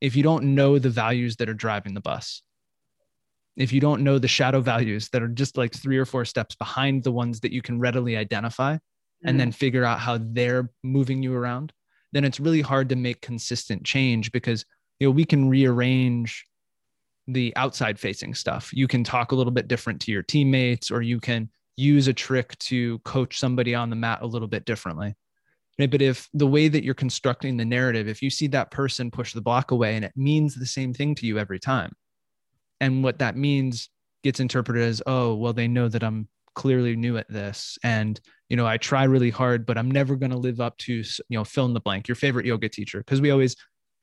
[0.00, 2.42] If you don't know the values that are driving the bus,
[3.56, 6.54] if you don't know the shadow values that are just like three or four steps
[6.54, 9.28] behind the ones that you can readily identify mm-hmm.
[9.28, 11.72] and then figure out how they're moving you around,
[12.14, 14.64] then it's really hard to make consistent change because
[15.00, 16.46] you know we can rearrange
[17.26, 18.70] the outside facing stuff.
[18.72, 22.12] You can talk a little bit different to your teammates or you can use a
[22.12, 25.14] trick to coach somebody on the mat a little bit differently.
[25.78, 25.90] Right?
[25.90, 29.32] But if the way that you're constructing the narrative, if you see that person push
[29.32, 31.92] the block away and it means the same thing to you every time,
[32.80, 33.88] and what that means
[34.22, 38.56] gets interpreted as, oh, well, they know that I'm clearly new at this and you
[38.56, 41.44] know i try really hard but i'm never going to live up to you know
[41.44, 43.56] fill in the blank your favorite yoga teacher because we always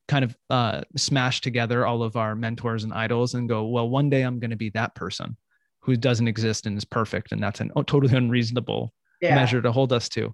[0.07, 4.09] kind of uh, smash together all of our mentors and idols and go well one
[4.09, 5.37] day i'm going to be that person
[5.79, 9.35] who doesn't exist and is perfect and that's a oh, totally unreasonable yeah.
[9.35, 10.33] measure to hold us to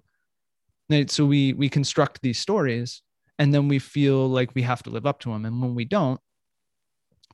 [0.90, 1.10] right?
[1.10, 3.02] so we we construct these stories
[3.38, 5.84] and then we feel like we have to live up to them and when we
[5.84, 6.20] don't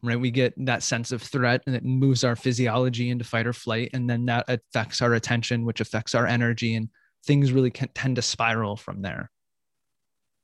[0.04, 0.20] right?
[0.20, 3.90] We get that sense of threat and it moves our physiology into fight or flight.
[3.94, 6.88] And then that affects our attention which affects our energy and
[7.26, 9.30] things really can tend to spiral from there.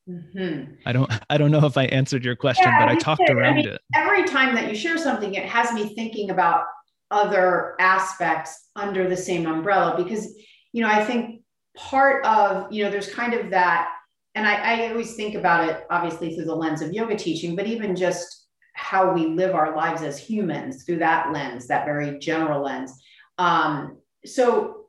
[0.08, 0.72] Mm-hmm.
[0.86, 3.52] i don't i don't know if i answered your question yeah, but i talked around
[3.52, 3.80] I mean, it.
[3.94, 6.64] every time that you share something it has me thinking about
[7.10, 10.34] other aspects under the same umbrella because
[10.72, 11.42] you know i think
[11.76, 13.90] part of you know there's kind of that
[14.34, 17.66] and I, I always think about it obviously through the lens of yoga teaching but
[17.66, 18.39] even just
[18.80, 23.00] how we live our lives as humans through that lens that very general lens
[23.38, 24.86] um, so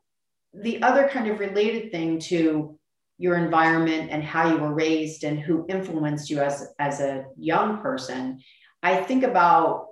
[0.54, 2.78] the other kind of related thing to
[3.18, 7.80] your environment and how you were raised and who influenced you as as a young
[7.80, 8.40] person
[8.82, 9.86] i think about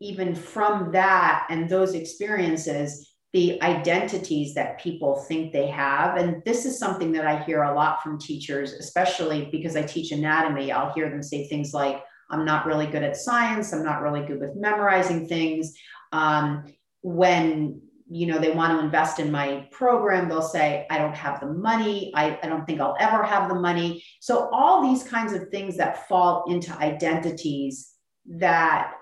[0.00, 6.16] even from that and those experiences, the identities that people think they have.
[6.16, 10.10] And this is something that I hear a lot from teachers, especially because I teach
[10.10, 10.72] anatomy.
[10.72, 13.72] I'll hear them say things like, I'm not really good at science.
[13.72, 15.74] I'm not really good with memorizing things.
[16.12, 16.64] Um,
[17.02, 17.80] when
[18.12, 21.46] you know they want to invest in my program they'll say i don't have the
[21.46, 25.48] money I, I don't think i'll ever have the money so all these kinds of
[25.50, 27.92] things that fall into identities
[28.26, 28.92] that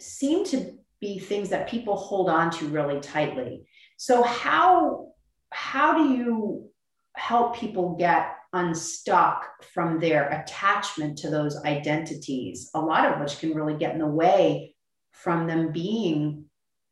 [0.00, 3.66] seem to be things that people hold on to really tightly.
[3.96, 5.08] So how
[5.50, 6.70] how do you
[7.14, 13.54] help people get unstuck from their attachment to those identities, a lot of which can
[13.54, 14.74] really get in the way
[15.12, 16.44] from them being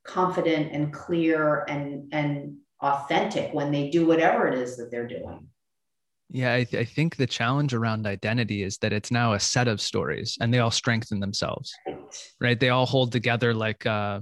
[0.04, 5.46] confident and clear and and authentic when they do whatever it is that they're doing.
[6.28, 9.68] Yeah, I, th- I, think the challenge around identity is that it's now a set
[9.68, 11.72] of stories and they all strengthen themselves,
[12.40, 12.58] right?
[12.58, 14.20] They all hold together like uh,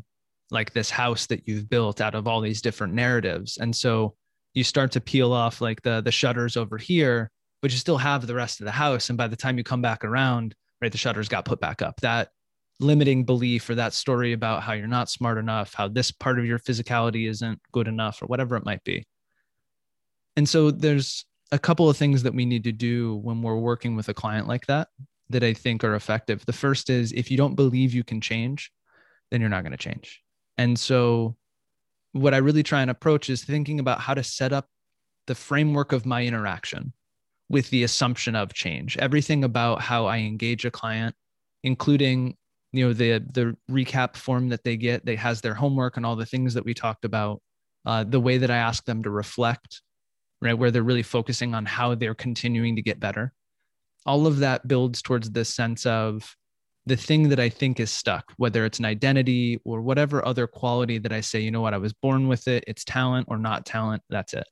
[0.51, 3.59] like this house that you've built out of all these different narratives.
[3.59, 4.17] And so
[4.55, 7.31] you start to peel off like the the shutters over here,
[7.63, 9.09] but you still have the rest of the house.
[9.09, 12.01] And by the time you come back around, right, the shutters got put back up.
[12.01, 12.31] That
[12.81, 16.47] limiting belief or that story about how you're not smart enough, how this part of
[16.47, 19.07] your physicality isn't good enough, or whatever it might be.
[20.37, 23.97] And so there's a couple of things that we need to do when we're working
[23.97, 24.89] with a client like that
[25.31, 26.45] that I think are effective.
[26.47, 28.71] The first is if you don't believe you can change,
[29.31, 30.23] then you're not going to change.
[30.59, 31.37] And so,
[32.13, 34.67] what I really try and approach is thinking about how to set up
[35.27, 36.93] the framework of my interaction
[37.49, 38.97] with the assumption of change.
[38.99, 41.15] Everything about how I engage a client,
[41.63, 42.37] including
[42.73, 46.17] you know the the recap form that they get, they has their homework and all
[46.17, 47.43] the things that we talked about.
[47.87, 49.81] Uh, the way that I ask them to reflect,
[50.43, 50.59] right?
[50.59, 53.33] Where they're really focusing on how they're continuing to get better.
[54.05, 56.37] All of that builds towards this sense of
[56.87, 60.99] the thing that I think is stuck, whether it's an identity or whatever other quality
[60.99, 63.67] that I say, you know what, I was born with it, it's talent or not
[63.67, 64.47] talent, that's it.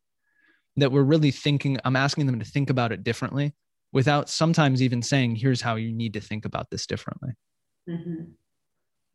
[0.76, 3.54] That we're really thinking, I'm asking them to think about it differently
[3.92, 7.30] without sometimes even saying, here's how you need to think about this differently.
[7.88, 8.24] Mm-hmm.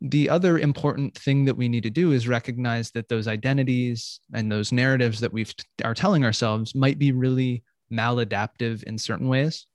[0.01, 4.51] The other important thing that we need to do is recognize that those identities and
[4.51, 5.45] those narratives that we
[5.85, 9.65] are telling ourselves might be really maladaptive in certain ways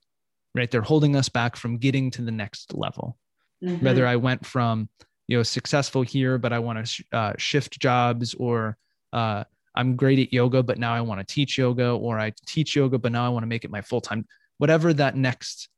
[0.55, 0.69] right?
[0.69, 3.17] They're holding us back from getting to the next level
[3.63, 3.83] mm-hmm.
[3.83, 4.89] whether i went from
[5.27, 8.77] you know successful here but i want to sh- uh, shift jobs or
[9.13, 9.43] uh,
[9.75, 12.97] i'm great at yoga but now i want to teach yoga or i teach yoga
[12.97, 14.25] but now i want to make it my full-time
[14.57, 15.69] whatever that next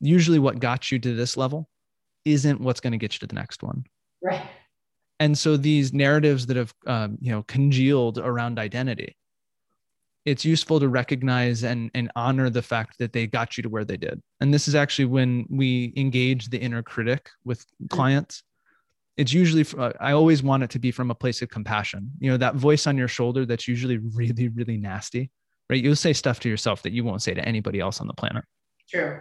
[0.00, 1.68] usually what got you to this level
[2.24, 3.84] isn't what's going to get you to the next one
[4.24, 4.42] Right.
[5.20, 9.16] And so these narratives that have, um, you know, congealed around identity,
[10.24, 13.84] it's useful to recognize and, and honor the fact that they got you to where
[13.84, 14.22] they did.
[14.40, 18.42] And this is actually when we engage the inner critic with clients.
[19.16, 22.10] It's usually, uh, I always want it to be from a place of compassion.
[22.18, 25.30] You know, that voice on your shoulder that's usually really, really nasty,
[25.68, 25.82] right?
[25.82, 28.44] You'll say stuff to yourself that you won't say to anybody else on the planet.
[28.90, 29.20] True.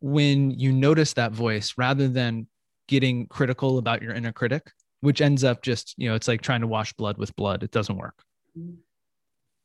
[0.00, 2.46] When you notice that voice, rather than
[2.86, 6.60] getting critical about your inner critic, which ends up just, you know, it's like trying
[6.60, 7.62] to wash blood with blood.
[7.62, 8.14] It doesn't work.
[8.58, 8.76] Mm-hmm.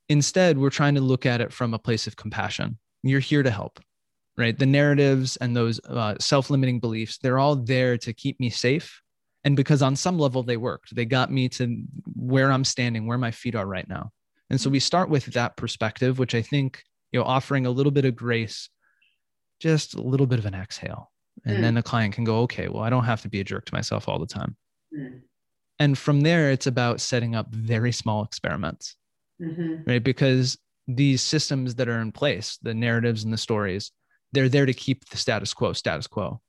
[0.10, 2.78] Instead, we're trying to look at it from a place of compassion.
[3.04, 3.80] You're here to help,
[4.38, 4.58] right?
[4.58, 9.02] The narratives and those uh, self limiting beliefs, they're all there to keep me safe.
[9.44, 11.84] And because on some level they worked, they got me to
[12.16, 14.12] where I'm standing, where my feet are right now.
[14.50, 17.92] And so we start with that perspective, which I think, you know, offering a little
[17.92, 18.70] bit of grace,
[19.60, 21.12] just a little bit of an exhale
[21.46, 21.62] and mm.
[21.62, 23.74] then the client can go okay well i don't have to be a jerk to
[23.74, 24.56] myself all the time
[24.96, 25.22] mm.
[25.80, 28.96] and from there it's about setting up very small experiments
[29.42, 29.76] mm-hmm.
[29.88, 33.92] right because these systems that are in place the narratives and the stories
[34.32, 36.42] they're there to keep the status quo status quo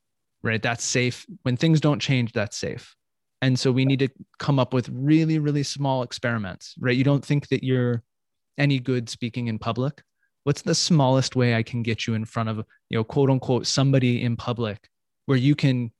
[0.43, 2.95] right that's safe when things don't change that's safe
[3.43, 6.97] And so we need to come up with really, really small experiments, right?
[6.97, 8.03] You don't think that you're
[8.59, 10.03] any good speaking in public.
[10.45, 12.59] What's the smallest way I can get you in front of,
[12.91, 14.89] you know, quote unquote, somebody in public
[15.27, 15.91] where you can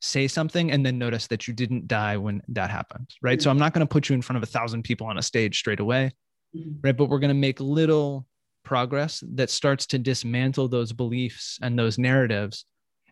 [0.00, 3.38] say something and then notice that you didn't die when that happened, right?
[3.38, 3.44] Mm-hmm.
[3.44, 5.22] So I'm not going to put you in front of a thousand people on a
[5.22, 6.10] stage straight away,
[6.56, 6.78] mm-hmm.
[6.82, 6.96] right?
[6.96, 8.26] But we're going to make little
[8.64, 12.64] progress that starts to dismantle those beliefs and those narratives.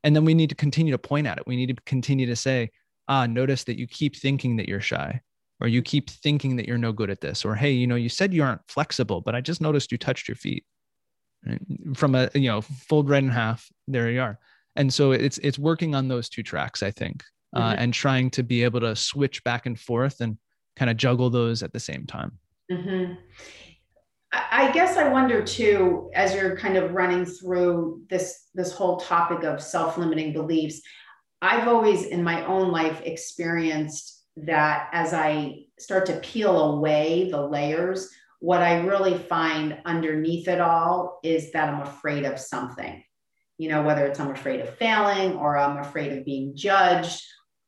[0.05, 1.47] And then we need to continue to point at it.
[1.47, 2.71] We need to continue to say,
[3.09, 5.21] ah, notice that you keep thinking that you're shy,
[5.61, 8.09] or you keep thinking that you're no good at this, or hey, you know, you
[8.09, 10.65] said you aren't flexible, but I just noticed you touched your feet.
[11.47, 11.61] Right?
[11.95, 14.39] From a you know, fold right in half, there you are.
[14.77, 17.25] And so it's it's working on those two tracks, I think,
[17.55, 17.69] uh, mm-hmm.
[17.69, 20.39] uh, and trying to be able to switch back and forth and
[20.77, 22.39] kind of juggle those at the same time.
[22.71, 23.15] Mm-hmm.
[24.33, 29.43] I guess I wonder too, as you're kind of running through this this whole topic
[29.43, 30.81] of self-limiting beliefs,
[31.43, 37.45] I've always in my own life experienced that as I start to peel away the
[37.45, 38.09] layers,
[38.39, 43.03] what I really find underneath it all is that I'm afraid of something.
[43.59, 47.21] You know, whether it's I'm afraid of failing or I'm afraid of being judged.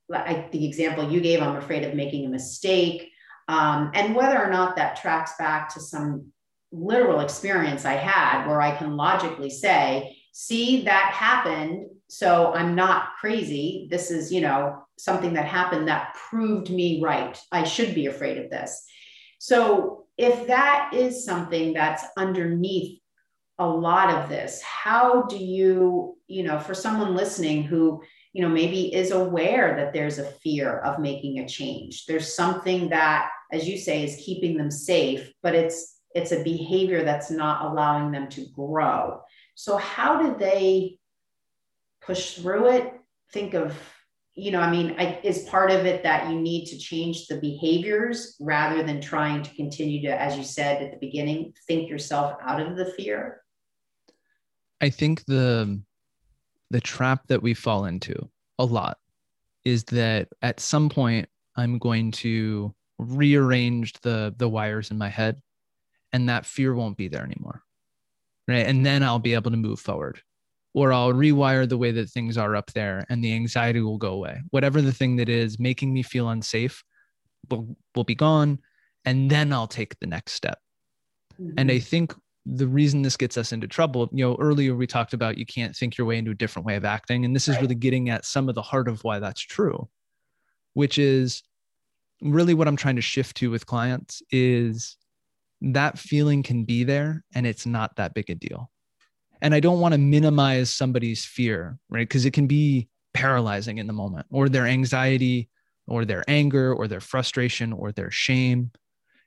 [0.09, 3.11] Like the example you gave, I'm afraid of making a mistake.
[3.49, 6.32] Um, and whether or not that tracks back to some
[6.70, 13.16] literal experience I had where I can logically say, see, that happened so I'm not
[13.18, 13.88] crazy.
[13.90, 17.40] This is, you know, something that happened that proved me right.
[17.51, 18.84] I should be afraid of this.
[19.38, 23.01] So if that is something that's underneath
[23.59, 28.03] a lot of this, how do you, you know, for someone listening who,
[28.33, 32.89] you know, maybe is aware that there's a fear of making a change, there's something
[32.89, 37.64] that, as you say, is keeping them safe, but it's it's a behavior that's not
[37.64, 39.22] allowing them to grow.
[39.55, 40.99] So how do they
[42.03, 42.93] push through it?
[43.33, 43.76] Think of
[44.35, 47.39] you know i mean I, is part of it that you need to change the
[47.39, 52.37] behaviors rather than trying to continue to as you said at the beginning think yourself
[52.43, 53.43] out of the fear?
[54.80, 55.80] I think the
[56.73, 58.99] the trap that we fall into a lot
[59.64, 65.41] is that at some point i'm going to rearrange the the wires in my head
[66.12, 67.62] and that fear won't be there anymore
[68.49, 70.20] right and then i'll be able to move forward
[70.75, 74.12] or I'll rewire the way that things are up there and the anxiety will go
[74.12, 74.41] away.
[74.51, 76.83] Whatever the thing that is making me feel unsafe
[77.51, 78.59] will, will be gone.
[79.05, 80.59] And then I'll take the next step.
[81.41, 81.55] Mm-hmm.
[81.59, 82.14] And I think
[82.45, 85.76] the reason this gets us into trouble, you know, earlier we talked about you can't
[85.76, 87.24] think your way into a different way of acting.
[87.24, 89.88] And this is really getting at some of the heart of why that's true,
[90.74, 91.43] which is
[92.20, 94.97] really what I'm trying to shift to with clients is
[95.61, 98.70] that feeling can be there and it's not that big a deal.
[99.40, 102.09] And i don't want to minimize somebody's fear right?
[102.09, 105.49] Because it can be paralyzing in the moment or their anxiety
[105.86, 108.70] or their anger or their frustration or their shame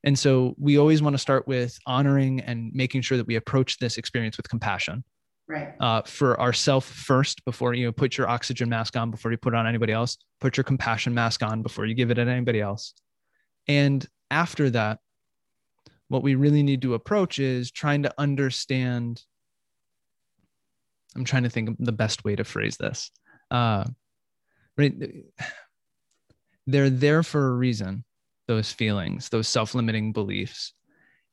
[0.05, 3.77] and so we always want to start with honoring and making sure that we approach
[3.79, 5.03] this experience with compassion
[5.47, 9.37] right uh, for ourself first before you know put your oxygen mask on before you
[9.37, 12.61] put on anybody else put your compassion mask on before you give it to anybody
[12.61, 12.93] else
[13.67, 14.99] and after that
[16.07, 19.21] what we really need to approach is trying to understand
[21.15, 23.09] I'm trying to think of the best way to phrase this.
[23.49, 23.85] Uh,
[24.77, 24.93] right.
[26.67, 28.03] They're there for a reason,
[28.47, 30.73] those feelings, those self limiting beliefs.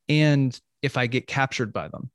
[0.09, 2.11] And if I get captured by them,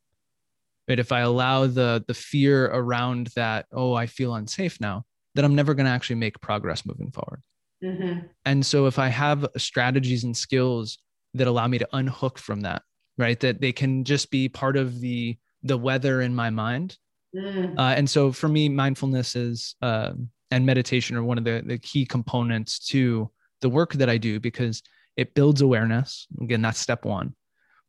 [0.88, 5.46] right, if I allow the, the fear around that, oh, I feel unsafe now, then
[5.46, 7.42] I'm never going to actually make progress moving forward.
[7.84, 8.28] Mm-hmm.
[8.46, 10.98] And so if I have strategies and skills
[11.36, 12.82] that allow me to unhook from that,
[13.18, 16.98] right, that they can just be part of the the weather in my mind
[17.36, 17.78] Mm.
[17.78, 20.14] Uh, and so for me, mindfulness is uh,
[20.52, 23.30] and meditation are one of the, the key components to
[23.62, 24.84] the work that I do because
[25.16, 26.28] it builds awareness.
[26.42, 27.36] Again, that's step one,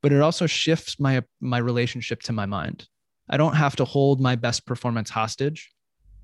[0.02, 2.86] but it also shifts my my relationship to my mind.
[3.28, 5.70] I don't have to hold my best performance hostage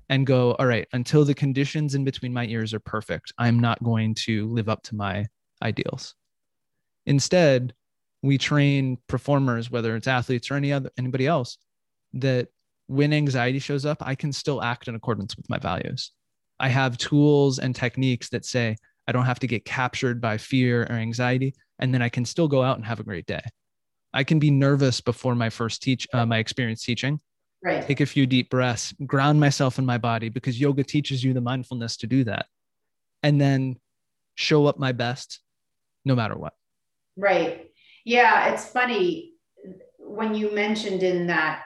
[0.09, 3.83] and go, all right, until the conditions in between my ears are perfect, I'm not
[3.83, 5.25] going to live up to my
[5.61, 6.15] ideals.
[7.05, 7.73] Instead,
[8.21, 11.57] we train performers, whether it's athletes or any other anybody else,
[12.13, 12.47] that
[12.87, 16.11] when anxiety shows up, I can still act in accordance with my values.
[16.59, 18.77] I have tools and techniques that say
[19.07, 22.47] I don't have to get captured by fear or anxiety, and then I can still
[22.47, 23.41] go out and have a great day.
[24.13, 27.19] I can be nervous before my first teach, uh, my experience teaching.
[27.63, 27.85] Right.
[27.85, 31.41] Take a few deep breaths, ground myself in my body because yoga teaches you the
[31.41, 32.45] mindfulness to do that,
[33.23, 33.77] and then
[34.35, 35.39] show up my best,
[36.05, 36.53] no matter what.
[37.17, 37.71] Right.
[38.03, 39.33] Yeah, it's funny
[39.99, 41.63] when you mentioned in that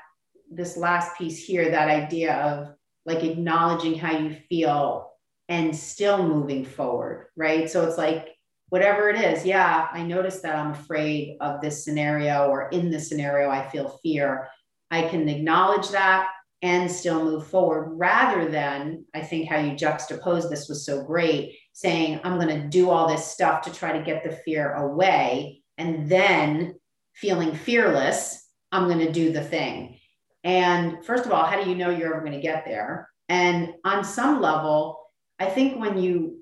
[0.49, 2.75] this last piece here, that idea of
[3.05, 5.08] like acknowledging how you feel
[5.49, 7.69] and still moving forward, right?
[7.69, 8.29] So it's like,
[8.69, 13.09] whatever it is, yeah, I notice that I'm afraid of this scenario or in this
[13.09, 14.47] scenario, I feel fear.
[14.91, 16.29] I can acknowledge that
[16.61, 21.57] and still move forward rather than, I think how you juxtapose this was so great,
[21.73, 25.63] saying, I'm going to do all this stuff to try to get the fear away.
[25.79, 26.75] And then
[27.15, 29.97] feeling fearless, I'm going to do the thing.
[30.43, 33.09] And first of all, how do you know you're ever going to get there?
[33.29, 34.99] And on some level,
[35.39, 36.39] I think when you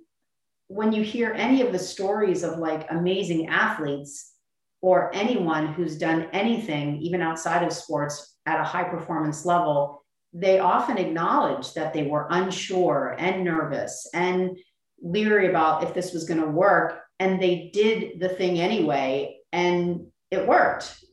[0.69, 4.33] when you hear any of the stories of like amazing athletes
[4.81, 10.59] or anyone who's done anything even outside of sports at a high performance level, they
[10.59, 14.57] often acknowledge that they were unsure and nervous and
[15.01, 20.07] leery about if this was going to work and they did the thing anyway and
[20.31, 21.03] it worked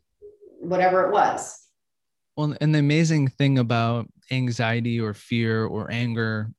[0.60, 1.60] whatever it was.
[2.36, 6.50] Well, and the amazing thing about anxiety or fear or anger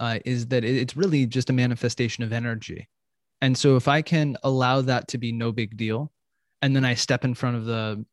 [0.00, 2.88] uh, is that it's really just a manifestation of energy.
[3.40, 6.12] And so if I can allow that to be no big deal,
[6.62, 8.04] and then I step in front of the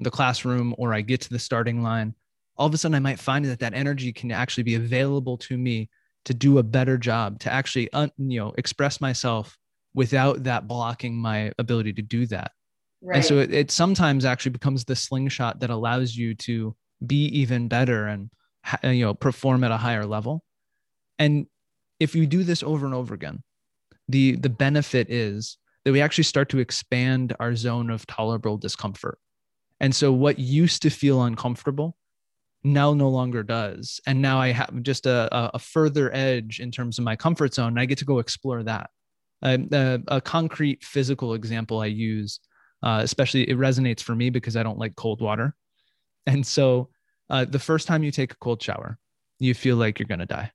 [0.00, 2.14] the classroom or I get to the starting line,
[2.56, 5.56] all of a sudden I might find that that energy can actually be available to
[5.56, 5.88] me
[6.26, 9.56] to do a better job, to actually un, you know express myself
[9.94, 12.52] without that blocking my ability to do that.
[13.00, 13.16] Right.
[13.16, 17.68] And so it, it sometimes actually becomes the slingshot that allows you to be even
[17.68, 18.30] better and
[18.82, 20.42] you know perform at a higher level.
[21.18, 21.46] And
[22.00, 23.42] if you do this over and over again,
[24.08, 29.18] the the benefit is that we actually start to expand our zone of tolerable discomfort.
[29.80, 31.96] And so what used to feel uncomfortable
[32.64, 34.00] now no longer does.
[34.06, 37.68] And now I have just a, a further edge in terms of my comfort zone.
[37.68, 38.90] And I get to go explore that.
[39.42, 42.40] a, a concrete physical example I use
[42.82, 45.54] uh, especially it resonates for me because I don't like cold water.
[46.26, 46.90] And so
[47.30, 48.98] uh, the first time you take a cold shower,
[49.38, 50.52] you feel like you're going to die.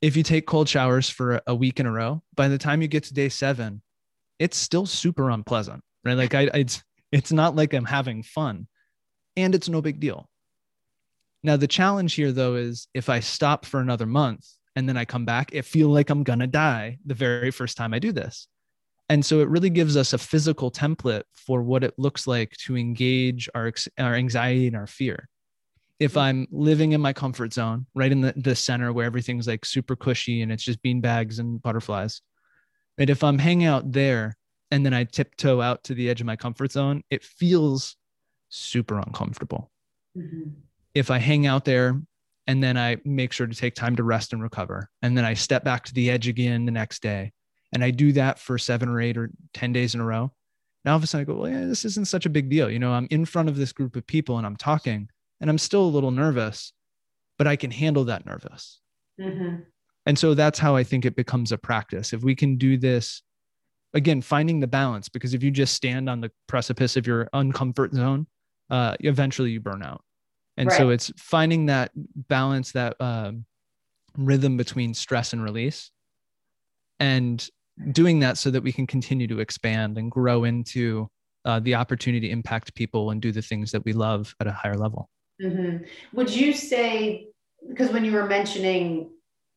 [0.00, 2.88] If you take cold showers for a week in a row, by the time you
[2.88, 3.82] get to day seven,
[4.38, 6.16] it's still super unpleasant, right?
[6.16, 8.68] Like I, it's, it's not like I'm having fun
[9.36, 10.28] and it's no big deal.
[11.42, 14.46] Now, the challenge here though is if I stop for another month
[14.76, 17.94] and then I come back, it feel like I'm to die the very first time
[17.94, 18.48] I do this.
[19.08, 22.76] And so it really gives us a physical template for what it looks like to
[22.76, 25.28] engage our, our anxiety and our fear.
[25.98, 26.18] If mm-hmm.
[26.18, 29.96] I'm living in my comfort zone, right in the, the center where everything's like super
[29.96, 32.20] cushy and it's just bean bags and butterflies,
[32.98, 34.36] and if I'm hanging out there
[34.70, 37.96] and then I tiptoe out to the edge of my comfort zone, it feels
[38.48, 39.70] super uncomfortable.
[40.16, 40.50] Mm-hmm.
[40.94, 42.00] If I hang out there
[42.46, 45.34] and then I make sure to take time to rest and recover, and then I
[45.34, 47.32] step back to the edge again the next day,
[47.72, 50.32] and I do that for seven or eight or 10 days in a row.
[50.84, 52.70] Now, all of a sudden, I go, well, yeah, this isn't such a big deal.
[52.70, 55.08] You know, I'm in front of this group of people and I'm talking
[55.40, 56.72] and I'm still a little nervous,
[57.36, 58.80] but I can handle that nervous.
[59.20, 59.62] Mm-hmm.
[60.06, 62.12] And so that's how I think it becomes a practice.
[62.12, 63.22] If we can do this,
[63.94, 67.94] again, finding the balance, because if you just stand on the precipice of your uncomfort
[67.94, 68.26] zone,
[68.70, 70.02] uh, eventually you burn out.
[70.56, 70.76] And right.
[70.76, 73.44] so it's finding that balance, that um,
[74.16, 75.90] rhythm between stress and release.
[77.00, 77.48] And
[77.92, 81.08] doing that so that we can continue to expand and grow into
[81.44, 84.52] uh, the opportunity to impact people and do the things that we love at a
[84.52, 85.08] higher level.
[85.42, 85.84] Mm-hmm.
[86.14, 87.28] Would you say,
[87.68, 89.10] because when you were mentioning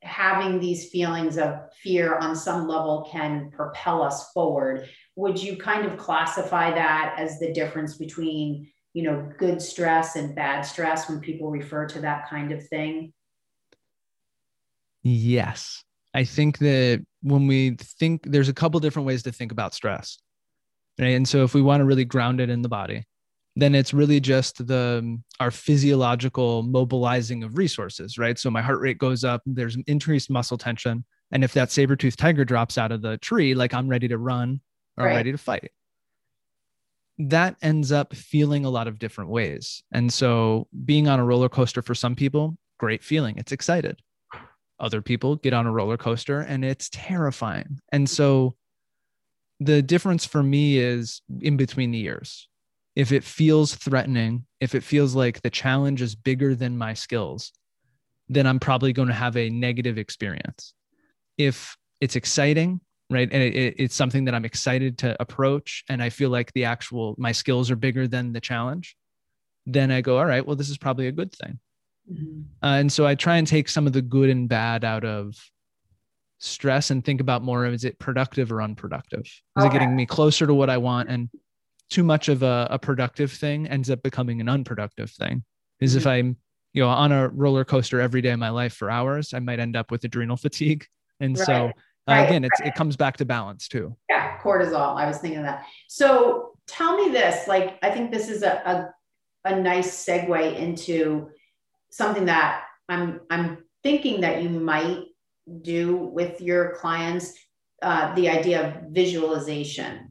[0.03, 5.85] having these feelings of fear on some level can propel us forward, would you kind
[5.85, 11.19] of classify that as the difference between, you know, good stress and bad stress when
[11.19, 13.13] people refer to that kind of thing?
[15.03, 15.83] Yes.
[16.13, 20.17] I think that when we think there's a couple different ways to think about stress.
[20.99, 21.15] Right?
[21.15, 23.05] And so if we want to really ground it in the body,
[23.55, 28.39] then it's really just the um, our physiological mobilizing of resources, right?
[28.39, 31.03] So my heart rate goes up, there's increased muscle tension.
[31.31, 34.17] And if that saber tooth tiger drops out of the tree, like I'm ready to
[34.17, 34.61] run
[34.97, 35.15] or right.
[35.15, 35.71] ready to fight.
[37.17, 39.83] That ends up feeling a lot of different ways.
[39.93, 43.37] And so being on a roller coaster for some people, great feeling.
[43.37, 44.01] It's excited
[44.81, 47.79] other people get on a roller coaster and it's terrifying.
[47.91, 48.55] And so
[49.59, 52.49] the difference for me is in between the years.
[52.95, 57.51] If it feels threatening, if it feels like the challenge is bigger than my skills,
[58.27, 60.73] then I'm probably going to have a negative experience.
[61.37, 66.09] If it's exciting, right, and it, it's something that I'm excited to approach, and I
[66.09, 68.95] feel like the actual my skills are bigger than the challenge,
[69.65, 71.59] then I go, all right, well, this is probably a good thing.
[72.11, 72.41] Mm-hmm.
[72.63, 75.35] Uh, and so I try and take some of the good and bad out of
[76.39, 79.21] stress and think about more of is it productive or unproductive?
[79.21, 79.67] Is okay.
[79.67, 81.09] it getting me closer to what I want?
[81.09, 81.29] And
[81.91, 85.43] too much of a, a productive thing ends up becoming an unproductive thing.
[85.79, 85.99] Is mm-hmm.
[85.99, 86.37] if I'm
[86.73, 89.59] you know, on a roller coaster every day of my life for hours, I might
[89.59, 90.85] end up with adrenal fatigue.
[91.19, 91.45] And right.
[91.45, 91.71] so uh,
[92.07, 92.21] right.
[92.21, 92.69] again, it's, right.
[92.69, 93.95] it comes back to balance too.
[94.09, 94.39] Yeah.
[94.39, 94.95] Cortisol.
[94.95, 95.65] I was thinking of that.
[95.87, 98.93] So tell me this, like, I think this is a,
[99.45, 101.29] a, a nice segue into
[101.89, 105.03] something that I'm, I'm thinking that you might
[105.61, 107.33] do with your clients,
[107.81, 110.10] uh, the idea of visualization.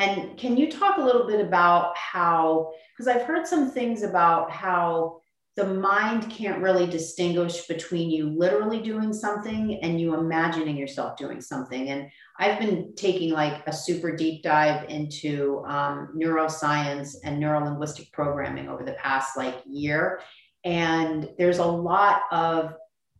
[0.00, 4.50] And can you talk a little bit about how, because I've heard some things about
[4.50, 5.20] how
[5.56, 11.42] the mind can't really distinguish between you literally doing something and you imagining yourself doing
[11.42, 11.90] something.
[11.90, 18.70] And I've been taking like a super deep dive into um, neuroscience and neurolinguistic programming
[18.70, 20.22] over the past like year.
[20.64, 22.72] And there's a lot of,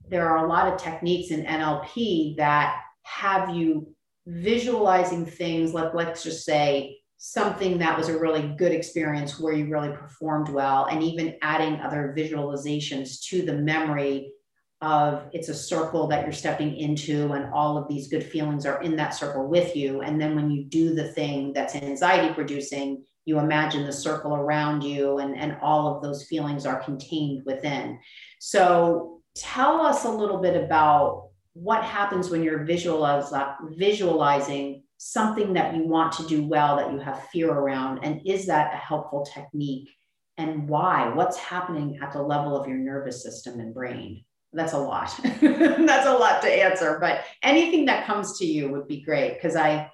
[0.08, 3.94] there are a lot of techniques in NLP that have you
[4.26, 9.68] visualizing things like, let's just say, something that was a really good experience where you
[9.68, 14.32] really performed well, and even adding other visualizations to the memory
[14.80, 18.80] of it's a circle that you're stepping into, and all of these good feelings are
[18.80, 20.00] in that circle with you.
[20.00, 24.82] And then when you do the thing that's anxiety producing, you imagine the circle around
[24.82, 27.98] you, and, and all of those feelings are contained within.
[28.38, 33.32] So, tell us a little bit about what happens when you're visualize,
[33.76, 38.04] visualizing something that you want to do well that you have fear around?
[38.04, 39.90] And is that a helpful technique?
[40.38, 41.12] And why?
[41.12, 44.24] What's happening at the level of your nervous system and brain?
[44.52, 45.18] That's a lot.
[45.40, 49.54] That's a lot to answer, but anything that comes to you would be great because
[49.54, 49.90] I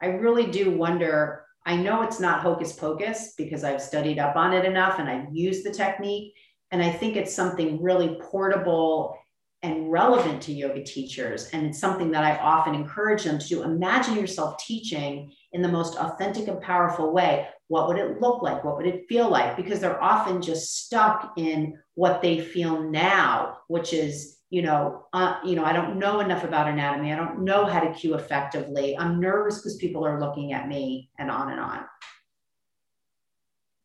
[0.00, 1.46] I really do wonder.
[1.64, 5.34] I know it's not hocus pocus because I've studied up on it enough and I've
[5.34, 6.34] used the technique.
[6.70, 9.16] And I think it's something really portable
[9.64, 11.48] and relevant to yoga teachers.
[11.54, 13.62] And it's something that I often encourage them to do.
[13.62, 17.48] Imagine yourself teaching in the most authentic and powerful way.
[17.68, 18.62] What would it look like?
[18.62, 19.56] What would it feel like?
[19.56, 25.38] Because they're often just stuck in what they feel now, which is, you know, uh,
[25.42, 27.10] you know, I don't know enough about anatomy.
[27.10, 28.98] I don't know how to cue effectively.
[28.98, 31.80] I'm nervous because people are looking at me, and on and on.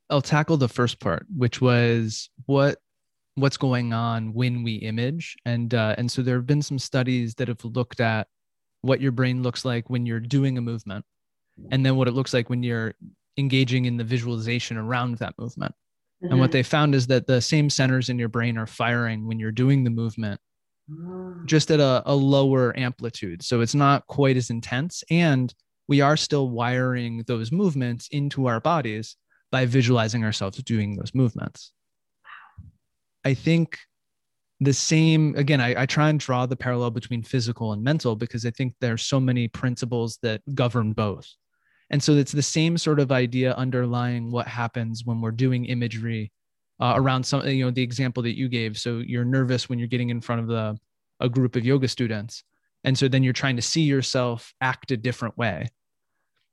[0.09, 2.79] I'll tackle the first part, which was what
[3.39, 7.35] what's going on when we image and uh, and so there have been some studies
[7.35, 8.27] that have looked at
[8.81, 11.05] what your brain looks like when you're doing a movement
[11.71, 12.93] and then what it looks like when you're
[13.37, 15.73] engaging in the visualization around that movement
[16.23, 16.31] mm-hmm.
[16.31, 16.53] and what mm-hmm.
[16.53, 19.83] they found is that the same centers in your brain are firing when you're doing
[19.83, 20.39] the movement
[20.89, 21.45] mm.
[21.45, 25.53] just at a, a lower amplitude so it's not quite as intense and
[25.87, 29.17] we are still wiring those movements into our bodies
[29.51, 31.71] by visualizing ourselves doing those movements
[33.25, 33.77] I think
[34.59, 38.45] the same again I, I, try and draw the parallel between physical and mental because
[38.45, 41.27] i think there's so many principles that govern both.
[41.91, 46.31] And so it's the same sort of idea underlying what happens when we're doing imagery
[46.79, 48.77] uh, around some you know the example that you gave.
[48.77, 50.77] So you're nervous when you're getting in front of the
[51.19, 52.43] a group of yoga students.
[52.83, 55.67] And so then you're trying to see yourself act a different way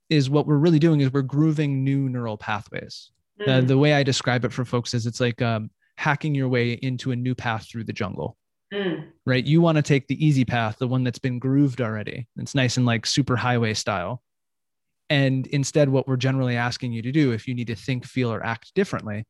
[0.08, 3.10] is what we're really doing is we're grooving new neural pathways.
[3.40, 3.48] Mm.
[3.48, 6.72] uh, the way i describe it for folks is it's like um, hacking your way
[6.72, 8.36] into a new path through the jungle.
[8.72, 9.08] Mm.
[9.24, 9.44] Right.
[9.44, 12.26] You want to take the easy path, the one that's been grooved already.
[12.36, 14.22] It's nice and like super highway style.
[15.08, 18.32] And instead, what we're generally asking you to do, if you need to think, feel,
[18.32, 19.24] or act differently,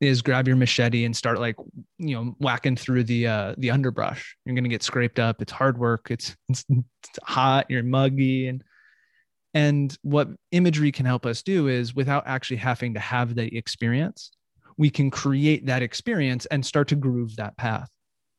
[0.00, 1.56] is grab your machete and start like
[1.98, 5.52] you know whacking through the uh the underbrush you're going to get scraped up it's
[5.52, 8.62] hard work it's, it's it's hot you're muggy and
[9.54, 14.32] and what imagery can help us do is without actually having to have the experience
[14.76, 17.90] we can create that experience and start to groove that path.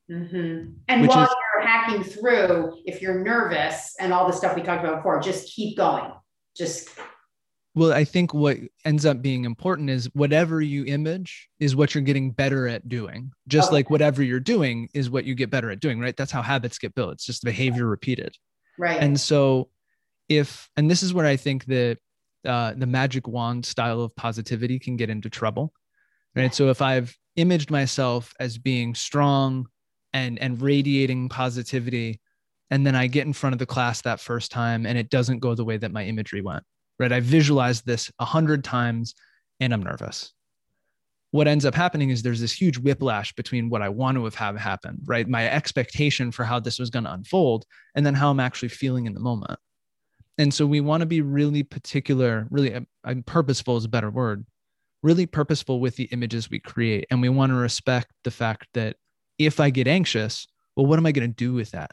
[0.10, 0.72] Mm-hmm.
[0.88, 4.84] And while is, you're hacking through, if you're nervous and all the stuff we talked
[4.84, 6.12] about before, just keep going.
[6.56, 6.90] Just
[7.78, 12.02] well, I think what ends up being important is whatever you image is what you're
[12.02, 13.32] getting better at doing.
[13.48, 13.76] Just okay.
[13.76, 16.18] like whatever you're doing is what you get better at doing, right?
[16.18, 17.14] That's how habits get built.
[17.14, 18.36] It's just behavior repeated.
[18.80, 19.00] Right.
[19.00, 19.70] And so
[20.28, 22.00] if and this is where I think that
[22.46, 25.72] uh, the magic wand style of positivity can get into trouble
[26.38, 26.54] right?
[26.54, 29.68] So if i've imaged myself as being strong
[30.14, 32.20] and and radiating positivity
[32.72, 35.40] and then i get in front of the class that first time and it doesn't
[35.40, 36.64] go the way that my imagery went
[37.00, 37.12] right?
[37.12, 39.16] I visualized this a hundred times
[39.60, 40.34] and i'm nervous.
[41.32, 44.58] What ends up happening is there's this huge whiplash between what i want to have
[44.58, 45.28] happen right?
[45.28, 47.66] My expectation for how this was going to unfold
[47.96, 49.60] and then how i'm actually feeling in the moment.
[50.40, 54.46] And so we want to be really particular really uh, purposeful is a better word
[55.04, 57.06] really purposeful with the images we create.
[57.10, 58.96] And we want to respect the fact that
[59.38, 61.92] if I get anxious, well, what am I going to do with that?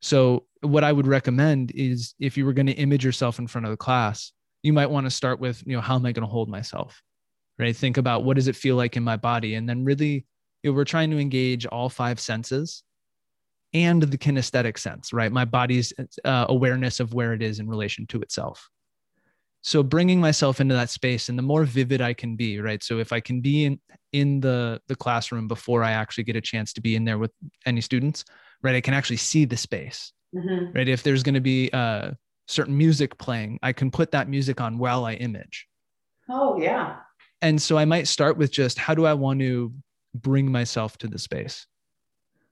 [0.00, 3.66] So, what I would recommend is if you were going to image yourself in front
[3.66, 4.32] of the class,
[4.62, 7.02] you might want to start with, you know, how am I going to hold myself?
[7.58, 7.76] Right?
[7.76, 9.54] Think about what does it feel like in my body?
[9.54, 10.26] And then really
[10.62, 12.84] you know, we're trying to engage all five senses
[13.74, 15.32] and the kinesthetic sense, right?
[15.32, 15.92] My body's
[16.24, 18.68] uh, awareness of where it is in relation to itself.
[19.62, 22.82] So bringing myself into that space and the more vivid I can be, right?
[22.82, 23.80] So if I can be in
[24.12, 27.30] in the the classroom before I actually get a chance to be in there with
[27.64, 28.24] any students,
[28.62, 28.74] right?
[28.74, 30.72] I can actually see the space, mm-hmm.
[30.72, 30.88] right?
[30.88, 32.10] If there's going to be uh,
[32.48, 35.68] certain music playing, I can put that music on while I image.
[36.28, 36.96] Oh yeah.
[37.40, 39.72] And so I might start with just how do I want to
[40.14, 41.66] bring myself to the space,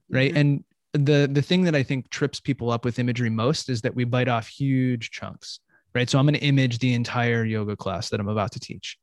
[0.08, 0.30] right?
[0.30, 0.38] Mm-hmm.
[0.38, 3.94] And the the thing that I think trips people up with imagery most is that
[3.94, 5.60] we bite off huge chunks,
[5.94, 6.08] right?
[6.08, 8.98] So I'm going to image the entire yoga class that I'm about to teach.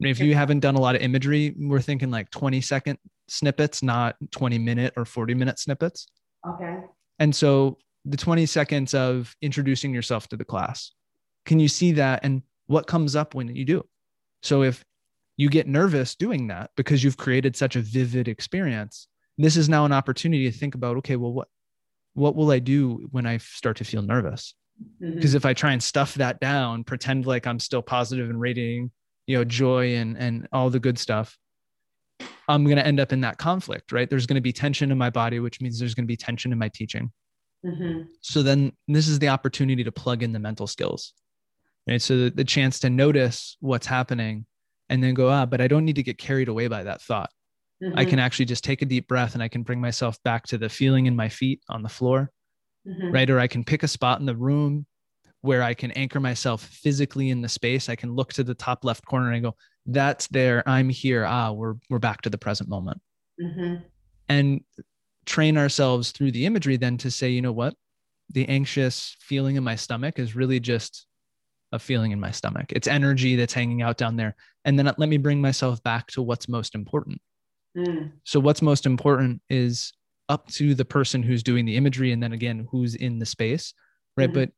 [0.00, 2.98] And if you haven't done a lot of imagery, we're thinking like 20 second
[3.28, 6.06] snippets, not 20 minute or 40 minute snippets.
[6.48, 6.78] Okay.
[7.18, 10.92] And so the 20 seconds of introducing yourself to the class,
[11.46, 13.84] can you see that and what comes up when you do?
[14.42, 14.84] So if
[15.36, 19.06] you get nervous doing that because you've created such a vivid experience,
[19.38, 21.48] this is now an opportunity to think about okay well what
[22.14, 24.54] what will i do when i start to feel nervous
[25.00, 25.36] because mm-hmm.
[25.36, 28.90] if i try and stuff that down pretend like i'm still positive and radiating
[29.26, 31.36] you know joy and and all the good stuff
[32.48, 34.98] i'm going to end up in that conflict right there's going to be tension in
[34.98, 37.10] my body which means there's going to be tension in my teaching
[37.64, 38.02] mm-hmm.
[38.20, 41.14] so then this is the opportunity to plug in the mental skills
[41.88, 44.46] right so the, the chance to notice what's happening
[44.88, 47.30] and then go ah but i don't need to get carried away by that thought
[47.82, 47.98] Mm-hmm.
[47.98, 50.58] I can actually just take a deep breath and I can bring myself back to
[50.58, 52.30] the feeling in my feet on the floor,
[52.86, 53.10] mm-hmm.
[53.12, 53.30] right?
[53.30, 54.86] Or I can pick a spot in the room
[55.40, 57.88] where I can anchor myself physically in the space.
[57.88, 59.56] I can look to the top left corner and go,
[59.86, 60.62] that's there.
[60.68, 61.24] I'm here.
[61.24, 63.00] Ah, we're, we're back to the present moment.
[63.42, 63.82] Mm-hmm.
[64.28, 64.60] And
[65.26, 67.74] train ourselves through the imagery then to say, you know what?
[68.30, 71.06] The anxious feeling in my stomach is really just
[71.72, 72.66] a feeling in my stomach.
[72.70, 74.36] It's energy that's hanging out down there.
[74.64, 77.20] And then let me bring myself back to what's most important.
[77.76, 78.12] Mm.
[78.24, 79.92] So what's most important is
[80.28, 83.74] up to the person who's doing the imagery and then again who's in the space,
[84.16, 84.30] right?
[84.30, 84.40] Mm-hmm.
[84.40, 84.50] But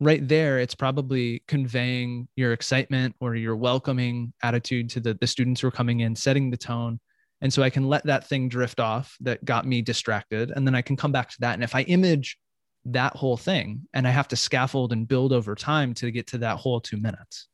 [0.00, 5.60] right there it's probably conveying your excitement or your welcoming attitude to the, the students
[5.60, 6.98] who are coming in setting the tone
[7.40, 10.74] and so i can let that thing drift off that got me distracted and then
[10.74, 12.36] i can come back to that and if i image
[12.84, 16.38] that whole thing and i have to scaffold and build over time to get to
[16.38, 17.46] that whole two minutes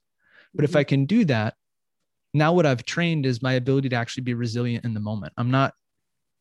[0.55, 0.71] but mm-hmm.
[0.71, 1.55] if i can do that
[2.35, 5.33] now what I've trained is my ability to actually be resilient in the moment.
[5.37, 5.75] I'm not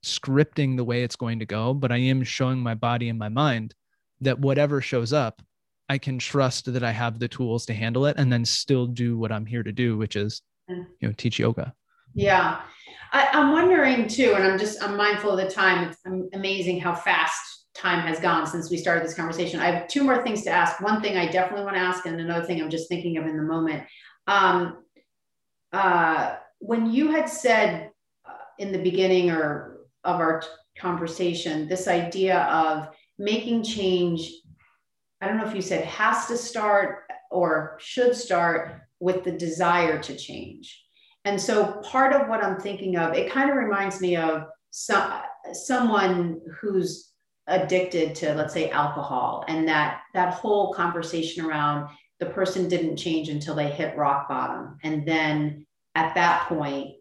[0.08, 3.30] scripting the way it's going to go, but I am showing my body and my
[3.30, 3.74] mind
[4.22, 5.42] that whatever shows up,
[5.90, 9.18] I can trust that I have the tools to handle it and then still do
[9.18, 11.74] what I'm here to do, which is, you know, teach yoga.
[12.14, 12.62] Yeah.
[13.14, 15.88] I, am wondering too, and I'm just, I'm mindful of the time.
[15.88, 16.00] It's
[16.34, 19.60] amazing how fast time has gone since we started this conversation.
[19.60, 20.82] I have two more things to ask.
[20.82, 23.38] One thing I definitely want to ask, and another thing I'm just thinking of in
[23.38, 23.84] the moment.
[24.26, 24.84] Um,
[25.72, 27.92] uh, when you had said
[28.26, 30.44] uh, in the beginning or of our
[30.78, 34.32] conversation, this idea of making change,
[35.22, 40.00] I don't know if you said has to start or should start with the desire
[40.02, 40.84] to change.
[41.26, 45.22] And so part of what I'm thinking of, it kind of reminds me of some,
[45.54, 47.12] someone who's
[47.48, 51.90] addicted to, let's say, alcohol, and that that whole conversation around
[52.20, 54.78] the person didn't change until they hit rock bottom.
[54.84, 56.96] And then at that point,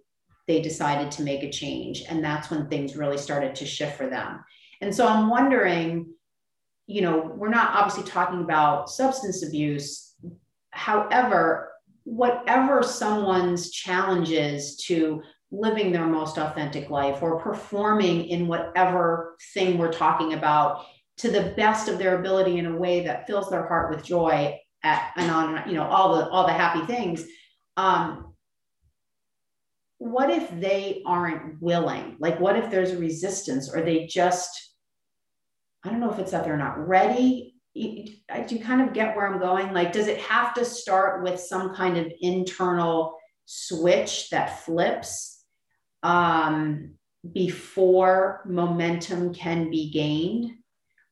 [0.47, 2.03] they decided to make a change.
[2.09, 4.45] And that's when things really started to shift for them.
[4.81, 6.15] And so I'm wondering,
[6.87, 10.15] you know, we're not obviously talking about substance abuse.
[10.71, 11.73] However,
[12.05, 19.93] whatever someone's challenges to living their most authentic life or performing in whatever thing we're
[19.93, 20.85] talking about
[21.19, 24.57] to the best of their ability in a way that fills their heart with joy
[24.83, 27.25] at, and on you know all the all the happy things
[27.77, 28.26] um,
[29.99, 34.75] what if they aren't willing like what if there's a resistance or they just
[35.85, 39.27] i don't know if it's that they're not ready do you kind of get where
[39.27, 44.61] i'm going like does it have to start with some kind of internal switch that
[44.61, 45.45] flips
[46.03, 46.95] um,
[47.33, 50.53] before momentum can be gained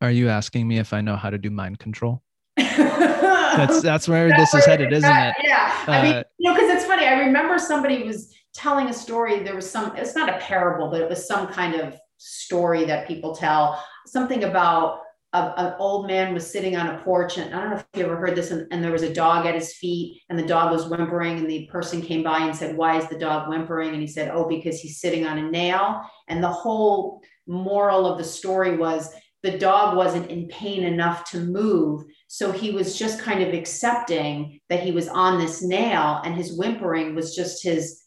[0.00, 2.22] are you asking me if i know how to do mind control
[3.56, 5.34] that's that's where that's this is headed, isn't it?
[5.42, 5.84] Yeah.
[5.86, 7.06] Uh, I mean, uh, you know, because it's funny.
[7.06, 9.42] I remember somebody was telling a story.
[9.42, 9.96] There was some.
[9.96, 13.82] It's not a parable, but it was some kind of story that people tell.
[14.06, 15.00] Something about
[15.32, 18.04] a, an old man was sitting on a porch, and I don't know if you
[18.04, 18.50] ever heard this.
[18.50, 21.38] And, and there was a dog at his feet, and the dog was whimpering.
[21.38, 24.30] And the person came by and said, "Why is the dog whimpering?" And he said,
[24.32, 29.12] "Oh, because he's sitting on a nail." And the whole moral of the story was
[29.42, 34.58] the dog wasn't in pain enough to move so he was just kind of accepting
[34.70, 38.03] that he was on this nail and his whimpering was just his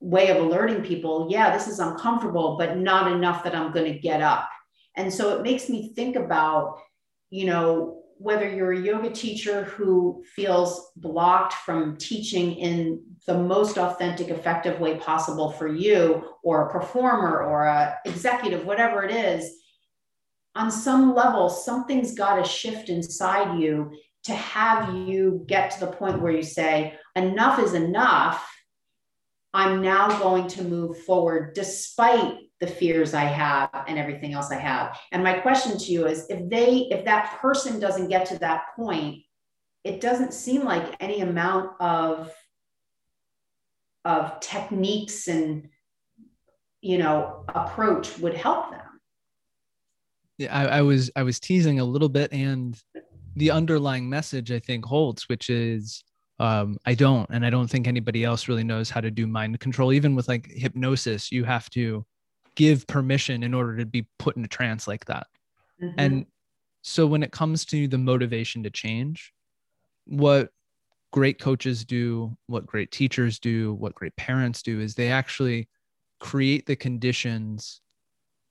[0.00, 3.98] way of alerting people, yeah, this is uncomfortable, but not enough that I'm going to
[3.98, 4.48] get up.
[4.96, 6.78] And so it makes me think about,
[7.30, 13.78] you know, whether you're a yoga teacher who feels blocked from teaching in the most
[13.78, 19.50] authentic, effective way possible for you, or a performer or a executive, whatever it is,
[20.54, 23.90] on some level, something's got to shift inside you
[24.24, 28.46] to have you get to the point where you say, enough is enough.
[29.52, 34.58] I'm now going to move forward despite the fears I have and everything else I
[34.58, 34.98] have.
[35.12, 38.66] And my question to you is if they, if that person doesn't get to that
[38.76, 39.24] point,
[39.82, 42.30] it doesn't seem like any amount of,
[44.04, 45.68] of techniques and,
[46.82, 48.80] you know, approach would help them.
[50.38, 52.78] Yeah, I, I was, I was teasing a little bit and
[53.36, 56.04] the underlying message I think holds, which is
[56.40, 59.60] um, I don't, and I don't think anybody else really knows how to do mind
[59.60, 59.92] control.
[59.92, 62.06] Even with like hypnosis, you have to
[62.56, 65.26] give permission in order to be put in a trance like that.
[65.82, 66.00] Mm-hmm.
[66.00, 66.26] And
[66.80, 69.34] so when it comes to the motivation to change,
[70.06, 70.48] what
[71.12, 75.68] great coaches do, what great teachers do, what great parents do is they actually
[76.20, 77.82] create the conditions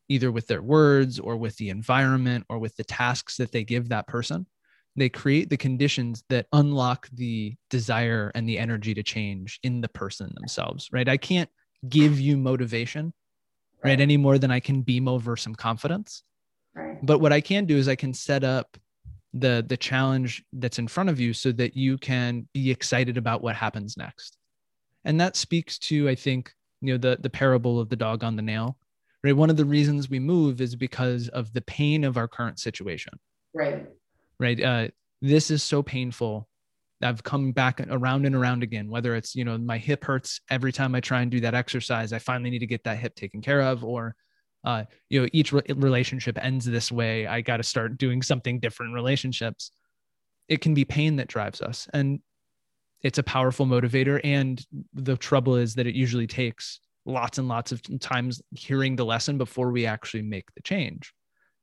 [0.10, 3.90] either with their words or with the environment or with the tasks that they give
[3.90, 4.46] that person.
[4.96, 9.88] They create the conditions that unlock the desire and the energy to change in the
[9.88, 11.08] person themselves, right?
[11.08, 11.50] I can't
[11.88, 13.14] give you motivation
[13.84, 14.02] right, right.
[14.02, 16.24] any more than i can beam over some confidence.
[16.76, 16.98] Right.
[17.04, 18.78] but what i can do is i can set up
[19.34, 23.44] the the challenge that's in front of you so that you can be excited about
[23.44, 24.38] what happens next.
[25.06, 28.36] And that speaks to i think you know the the parable of the dog on
[28.36, 28.78] the nail
[29.22, 29.36] right?
[29.36, 33.20] One of the reasons we move is because of the pain of our current situation.
[33.54, 33.86] Right
[34.40, 34.88] right uh,
[35.22, 36.50] this is so painful
[37.02, 40.72] I've come back around and around again, whether it's, you know, my hip hurts every
[40.72, 42.12] time I try and do that exercise.
[42.12, 44.16] I finally need to get that hip taken care of, or,
[44.66, 47.26] uh, you know, each re- relationship ends this way.
[47.26, 49.72] I got to start doing something different relationships.
[50.50, 51.88] It can be pain that drives us.
[51.94, 52.20] And
[53.02, 54.20] it's a powerful motivator.
[54.24, 54.64] And
[54.94, 59.38] the trouble is that it usually takes lots and lots of times hearing the lesson
[59.38, 61.14] before we actually make the change.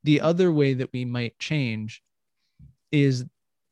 [0.05, 2.03] The other way that we might change
[2.93, 3.25] is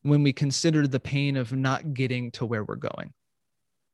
[0.02, 3.12] when we consider the pain of not getting to where we're going.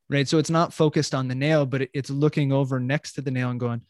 [0.09, 0.27] Right.
[0.27, 3.49] So it's not focused on the nail, but it's looking over next to the nail
[3.49, 3.81] and going,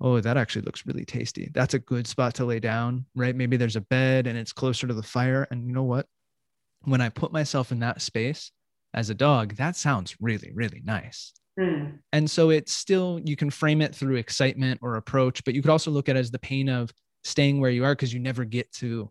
[0.00, 1.50] oh, that actually looks really tasty.
[1.52, 3.04] That's a good spot to lay down.
[3.14, 3.36] Right.
[3.36, 5.46] Maybe there's a bed and it's closer to the fire.
[5.50, 6.06] And you know what?
[6.84, 8.52] When I put myself in that space
[8.94, 11.34] as a dog, that sounds really, really nice.
[11.60, 11.98] Mm.
[12.12, 15.70] And so it's still, you can frame it through excitement or approach, but you could
[15.70, 16.90] also look at it as the pain of
[17.24, 19.10] staying where you are because you never get to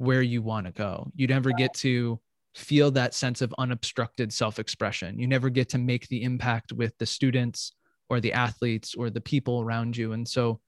[0.00, 1.12] where you want to go.
[1.14, 2.18] You never get to
[2.54, 5.18] feel that sense of unobstructed self expression.
[5.18, 7.72] You never get to make the impact with the students
[8.08, 10.12] or the athletes or the people around you.
[10.12, 10.58] And so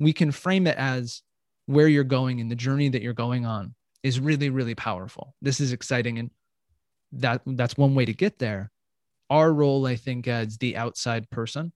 [0.00, 1.22] we can frame it as
[1.66, 5.36] where you're going and the journey that you're going on is really, really powerful.
[5.40, 6.18] This is exciting.
[6.18, 6.30] And
[7.12, 8.72] that that's one way to get there.
[9.30, 11.72] Our role, I think, as the outside person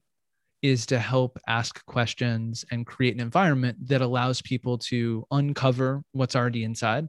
[0.62, 6.36] is to help ask questions and create an environment that allows people to uncover what's
[6.36, 7.08] already inside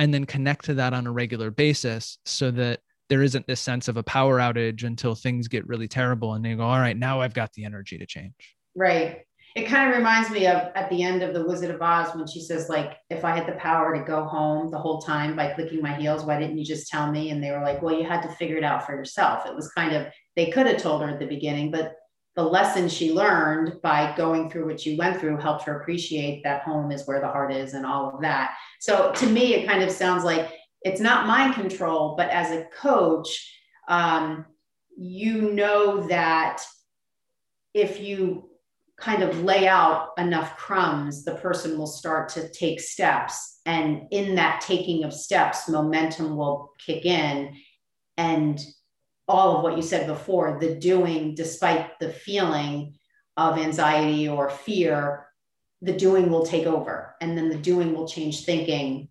[0.00, 2.80] and then connect to that on a regular basis so that
[3.10, 6.54] there isn't this sense of a power outage until things get really terrible and they
[6.54, 8.56] go all right now i've got the energy to change.
[8.74, 9.22] Right.
[9.56, 12.26] It kind of reminds me of at the end of the wizard of oz when
[12.26, 15.52] she says like if i had the power to go home the whole time by
[15.52, 17.30] clicking my heels why didn't you just tell me?
[17.30, 19.44] And they were like well you had to figure it out for yourself.
[19.46, 21.96] It was kind of they could have told her at the beginning but
[22.36, 26.62] the lesson she learned by going through what she went through helped her appreciate that
[26.62, 28.52] home is where the heart is and all of that.
[28.78, 30.52] So to me, it kind of sounds like
[30.82, 33.56] it's not mind control, but as a coach,
[33.88, 34.46] um,
[34.96, 36.62] you know that
[37.74, 38.50] if you
[38.96, 43.60] kind of lay out enough crumbs, the person will start to take steps.
[43.66, 47.54] And in that taking of steps, momentum will kick in
[48.16, 48.60] and
[49.30, 52.94] all of what you said before the doing despite the feeling
[53.36, 55.26] of anxiety or fear
[55.82, 59.08] the doing will take over and then the doing will change thinking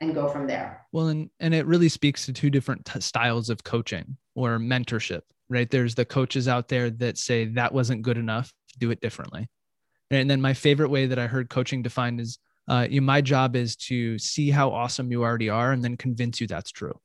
[0.00, 0.86] and go from there.
[0.92, 5.22] Well and and it really speaks to two different t- styles of coaching or mentorship
[5.50, 5.68] right?
[5.68, 9.48] There's the coaches out there that say that wasn't good enough do it differently.
[10.10, 12.38] And then my favorite way that i heard coaching defined is
[12.68, 16.40] uh, you, my job is to see how awesome you already are and then convince
[16.40, 16.98] you that's true.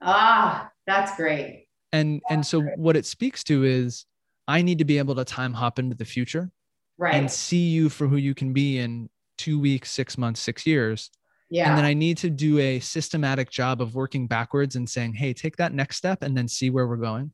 [0.00, 4.06] Ah that's great and and so what it speaks to is
[4.48, 6.50] i need to be able to time hop into the future
[6.98, 10.66] right and see you for who you can be in two weeks six months six
[10.66, 11.10] years
[11.50, 15.12] yeah and then i need to do a systematic job of working backwards and saying
[15.12, 17.32] hey take that next step and then see where we're going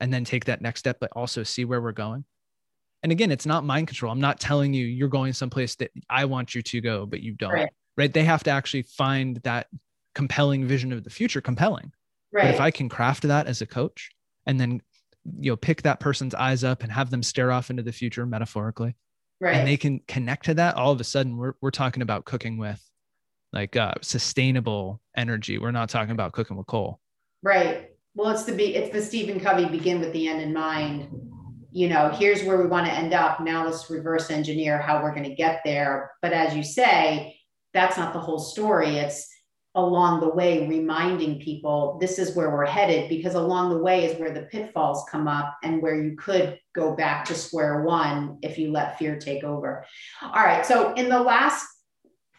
[0.00, 2.24] and then take that next step, but also see where we're going.
[3.02, 4.12] And again, it's not mind control.
[4.12, 7.32] I'm not telling you you're going someplace that I want you to go, but you
[7.32, 7.52] don't.
[7.52, 7.72] Right.
[7.96, 8.12] right?
[8.12, 9.68] They have to actually find that
[10.14, 11.92] compelling vision of the future compelling.
[12.36, 12.44] Right.
[12.44, 14.10] But if I can craft that as a coach
[14.44, 14.82] and then
[15.40, 18.26] you know pick that person's eyes up and have them stare off into the future
[18.26, 18.94] metaphorically
[19.40, 22.26] right and they can connect to that all of a sudden we're, we're talking about
[22.26, 22.80] cooking with
[23.52, 25.56] like uh, sustainable energy.
[25.56, 27.00] We're not talking about cooking with coal.
[27.42, 27.92] Right.
[28.14, 31.08] Well it's the be it's the stephen covey begin with the end in mind.
[31.72, 33.40] You know here's where we want to end up.
[33.40, 36.12] Now let's reverse engineer how we're going to get there.
[36.20, 37.40] But as you say
[37.72, 38.96] that's not the whole story.
[38.96, 39.26] It's
[39.76, 44.18] along the way reminding people this is where we're headed because along the way is
[44.18, 48.58] where the pitfalls come up and where you could go back to square one if
[48.58, 49.84] you let fear take over.
[50.22, 51.66] All right so in the last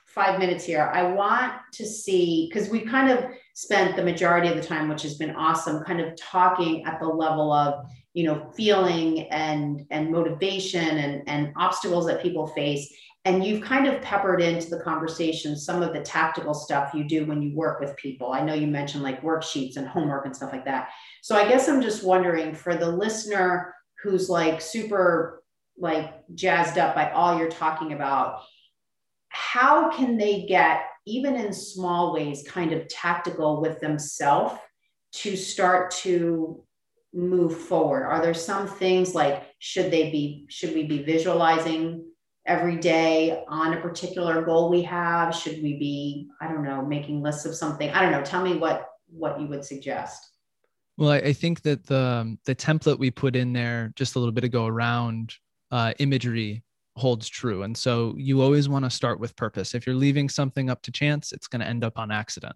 [0.05, 4.55] five minutes here i want to see because we kind of spent the majority of
[4.55, 8.51] the time which has been awesome kind of talking at the level of you know
[8.55, 12.91] feeling and and motivation and and obstacles that people face
[13.27, 17.25] and you've kind of peppered into the conversation some of the tactical stuff you do
[17.25, 18.31] when you work with people.
[18.31, 20.91] I know you mentioned like worksheets and homework and stuff like that.
[21.21, 25.43] So I guess I'm just wondering for the listener who's like super
[25.77, 28.43] like jazzed up by all you're talking about,
[29.27, 34.55] how can they get even in small ways kind of tactical with themselves
[35.15, 36.63] to start to
[37.13, 38.05] move forward?
[38.05, 42.06] Are there some things like should they be should we be visualizing
[42.47, 45.35] every day on a particular goal we have?
[45.35, 47.89] Should we be, I don't know, making lists of something?
[47.91, 48.23] I don't know.
[48.23, 50.31] Tell me what what you would suggest.
[50.97, 54.19] Well, I, I think that the um, the template we put in there just a
[54.19, 55.35] little bit ago around
[55.71, 56.63] uh, imagery
[56.95, 57.63] holds true.
[57.63, 59.75] And so you always want to start with purpose.
[59.75, 62.55] If you're leaving something up to chance, it's going to end up on accident.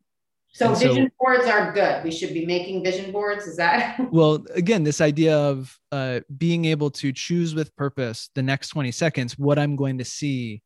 [0.54, 2.04] So and vision so, boards are good.
[2.04, 3.48] We should be making vision boards.
[3.48, 3.98] Is that?
[4.12, 8.92] well, again, this idea of uh, being able to choose with purpose the next 20
[8.92, 10.62] seconds, what I'm going to see,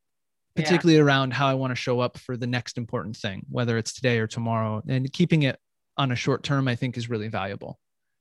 [0.56, 1.04] particularly yeah.
[1.04, 4.18] around how I want to show up for the next important thing, whether it's today
[4.18, 5.56] or tomorrow, and keeping it
[5.96, 7.78] on a short term, I think is really valuable.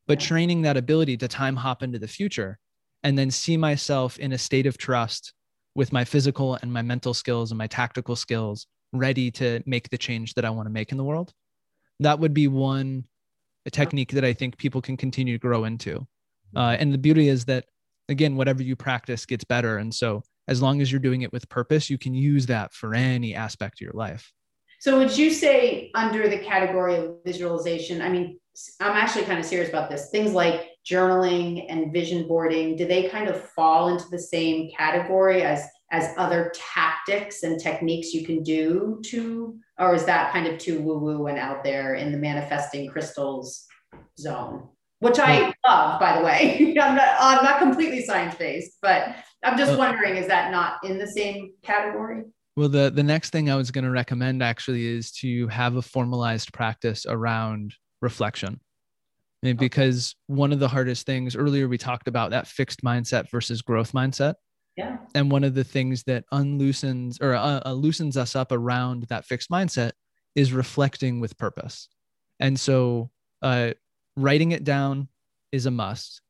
[0.08, 0.28] But yeah.
[0.28, 2.60] training that ability to time hop into the future
[3.04, 5.34] and then see myself in a state of trust
[5.74, 9.98] with my physical and my mental skills and my tactical skills ready to make the
[9.98, 11.34] change that I want to make in the world
[12.00, 13.06] that would be one
[13.72, 16.06] technique that I think people can continue to grow into.
[16.56, 17.66] Uh, and the beauty is that,
[18.10, 19.78] again, whatever you practice gets better.
[19.78, 22.94] And so, as long as you're doing it with purpose, you can use that for
[22.94, 24.32] any aspect of your life.
[24.80, 28.40] So, would you say, under the category of visualization, I mean,
[28.80, 30.10] I'm actually kind of serious about this.
[30.12, 35.42] Things like journaling and vision boarding, do they kind of fall into the same category
[35.42, 40.58] as as other tactics and techniques you can do to or is that kind of
[40.58, 43.66] too woo woo and out there in the manifesting crystals
[44.20, 44.70] zone?
[45.00, 46.76] Which i love by the way.
[46.82, 50.98] I'm not i'm not completely science based but i'm just wondering is that not in
[50.98, 52.24] the same category?
[52.56, 55.82] Well the the next thing i was going to recommend actually is to have a
[55.82, 58.60] formalized practice around reflection.
[59.42, 63.92] Because one of the hardest things earlier we talked about that fixed mindset versus growth
[63.92, 64.36] mindset
[64.76, 64.98] yeah.
[65.14, 69.26] And one of the things that unloosens or uh, uh, loosens us up around that
[69.26, 69.92] fixed mindset
[70.36, 71.88] is reflecting with purpose.
[72.40, 73.10] And so,
[73.42, 73.72] uh,
[74.18, 75.08] writing it down
[75.52, 76.22] is a must.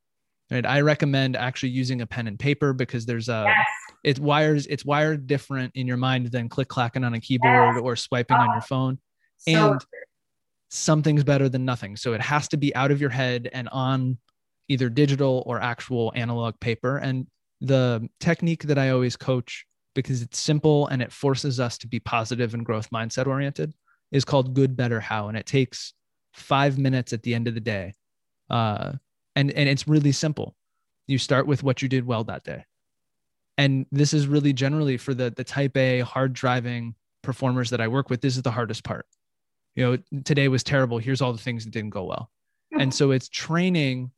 [0.51, 0.65] Right.
[0.65, 3.67] I recommend actually using a pen and paper because there's a yes.
[4.03, 7.81] it wires it's wired different in your mind than click clacking on a keyboard yes.
[7.81, 8.41] or swiping oh.
[8.41, 8.99] on your phone.
[9.37, 9.89] So and true.
[10.69, 11.95] something's better than nothing.
[11.95, 14.19] So it has to be out of your head and on
[14.67, 16.97] either digital or actual analog paper.
[16.97, 17.25] And
[17.61, 21.99] the technique that I always coach because it's simple and it forces us to be
[21.99, 23.73] positive and growth mindset oriented
[24.11, 25.29] is called good better how.
[25.29, 25.93] And it takes
[26.33, 27.93] five minutes at the end of the day
[28.49, 28.93] uh,
[29.35, 30.55] and and it's really simple.
[31.07, 32.65] You start with what you did well that day.
[33.57, 37.87] And this is really generally for the the type a hard driving performers that i
[37.87, 39.05] work with this is the hardest part.
[39.75, 40.97] You know today was terrible.
[40.97, 42.29] Here's all the things that didn't go well.
[42.77, 44.11] And so it's training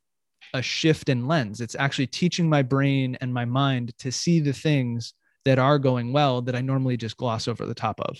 [0.54, 1.60] a shift in lens.
[1.60, 6.12] It's actually teaching my brain and my mind to see the things that are going
[6.12, 8.18] well that I normally just gloss over the top of.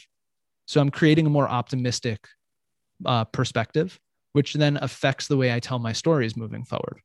[0.67, 2.27] So I'm creating a more optimistic
[3.05, 3.99] uh, perspective,
[4.33, 7.01] which then affects the way I tell my stories moving forward.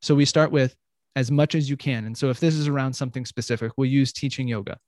[0.00, 0.76] So we start with
[1.16, 2.04] as much as you can.
[2.04, 4.78] And so if this is around something specific, we'll use teaching yoga,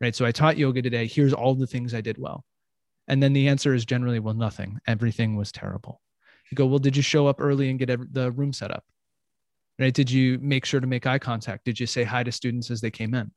[0.00, 0.14] right?
[0.14, 1.06] So I taught yoga today.
[1.06, 2.44] Here's all the things I did well.
[3.08, 4.78] And then the answer is generally, well, nothing.
[4.86, 6.02] Everything was terrible.
[6.50, 8.84] You go, well, did you show up early and get the room set up?
[9.78, 9.94] Right?
[9.94, 11.64] Did you make sure to make eye contact?
[11.64, 13.30] Did you say hi to students as they came in?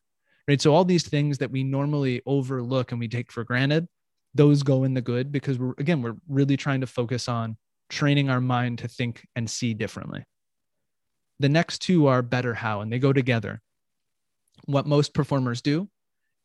[0.48, 0.62] Right.
[0.62, 3.88] So all these things that we normally overlook and we take for granted,
[4.34, 7.58] those go in the good because we're again, we're really trying to focus on
[7.90, 10.24] training our mind to think and see differently.
[11.40, 13.62] The next two are better how, and they go together.
[14.66, 15.90] What most performers do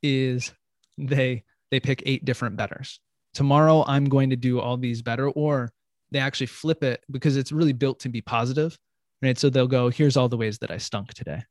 [0.03, 0.53] is
[0.99, 3.01] they they pick eight different betters.
[3.35, 5.71] Tomorrow I'm going to do all these better, or
[6.11, 8.79] they actually flip it because it's really built to be positive,
[9.27, 9.39] right?
[9.39, 11.43] So they'll go, here's all the ways that I stunk today.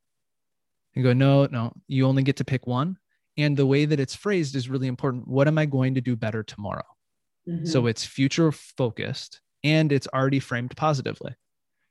[0.93, 2.97] You go, no, no, you only get to pick one.
[3.37, 5.27] And the way that it's phrased is really important.
[5.27, 6.85] What am I going to do better tomorrow?
[7.47, 7.65] Mm-hmm.
[7.65, 11.35] So it's future focused and it's already framed positively.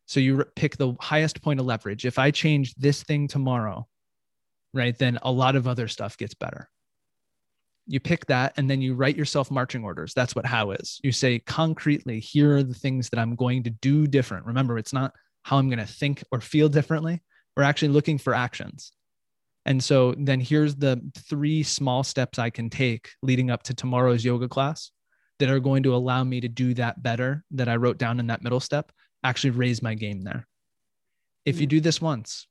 [0.07, 2.07] So you pick the highest point of leverage.
[2.07, 3.87] If I change this thing tomorrow,
[4.73, 6.69] right, then a lot of other stuff gets better.
[7.87, 10.15] You pick that and then you write yourself marching orders.
[10.15, 10.99] That's what how is.
[11.05, 14.47] You say concretely, here are the things that I'm going to do different.
[14.47, 15.13] Remember, it's not
[15.45, 17.23] how I'm going to think or feel differently.
[17.57, 18.93] We're actually looking for actions.
[19.67, 24.25] And so then here's the three small steps I can take leading up to tomorrow's
[24.25, 24.91] yoga class
[25.39, 28.27] that are going to allow me to do that better that I wrote down in
[28.29, 28.91] that middle step,
[29.23, 30.47] actually raise my game there.
[31.45, 31.71] If you mm.
[31.71, 32.47] do this once,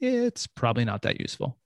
[0.00, 1.58] it's probably not that useful.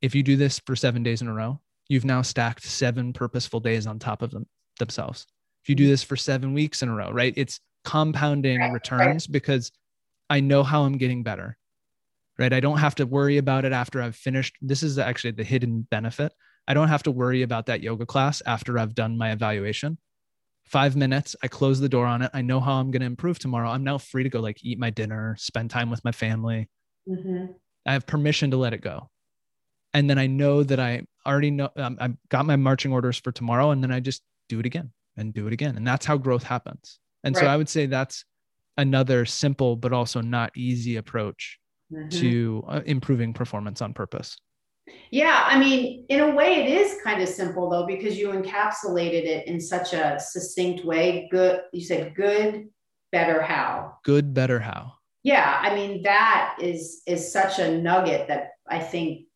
[0.00, 3.60] If you do this for seven days in a row, you've now stacked seven purposeful
[3.60, 4.46] days on top of them
[4.78, 5.26] themselves.
[5.62, 5.90] If you do mm.
[5.90, 7.34] this for seven weeks in a row, right?
[7.36, 9.72] It's compounding returns because
[10.30, 11.56] I know how I'm getting better,
[12.38, 12.52] right?
[12.52, 14.56] I don't have to worry about it after I've finished.
[14.62, 16.32] This is actually the hidden benefit.
[16.66, 19.98] I don't have to worry about that yoga class after I've done my evaluation.
[20.64, 22.30] Five minutes, I close the door on it.
[22.32, 23.68] I know how I'm going to improve tomorrow.
[23.68, 26.70] I'm now free to go like eat my dinner, spend time with my family.
[27.08, 27.46] Mm-hmm.
[27.84, 29.10] I have permission to let it go.
[29.92, 33.32] And then I know that I already know um, I've got my marching orders for
[33.32, 33.70] tomorrow.
[33.72, 35.76] And then I just do it again and do it again.
[35.76, 36.98] And that's how growth happens.
[37.24, 37.42] And right.
[37.42, 38.24] so I would say that's
[38.76, 41.58] another simple, but also not easy approach
[41.92, 42.08] mm-hmm.
[42.08, 44.38] to uh, improving performance on purpose.
[45.10, 49.24] Yeah, I mean, in a way, it is kind of simple though, because you encapsulated
[49.24, 51.28] it in such a succinct way.
[51.30, 52.68] Good, you said good,
[53.12, 53.98] better, how.
[54.04, 54.94] Good, better, how.
[55.22, 59.26] Yeah, I mean, that is is such a nugget that I think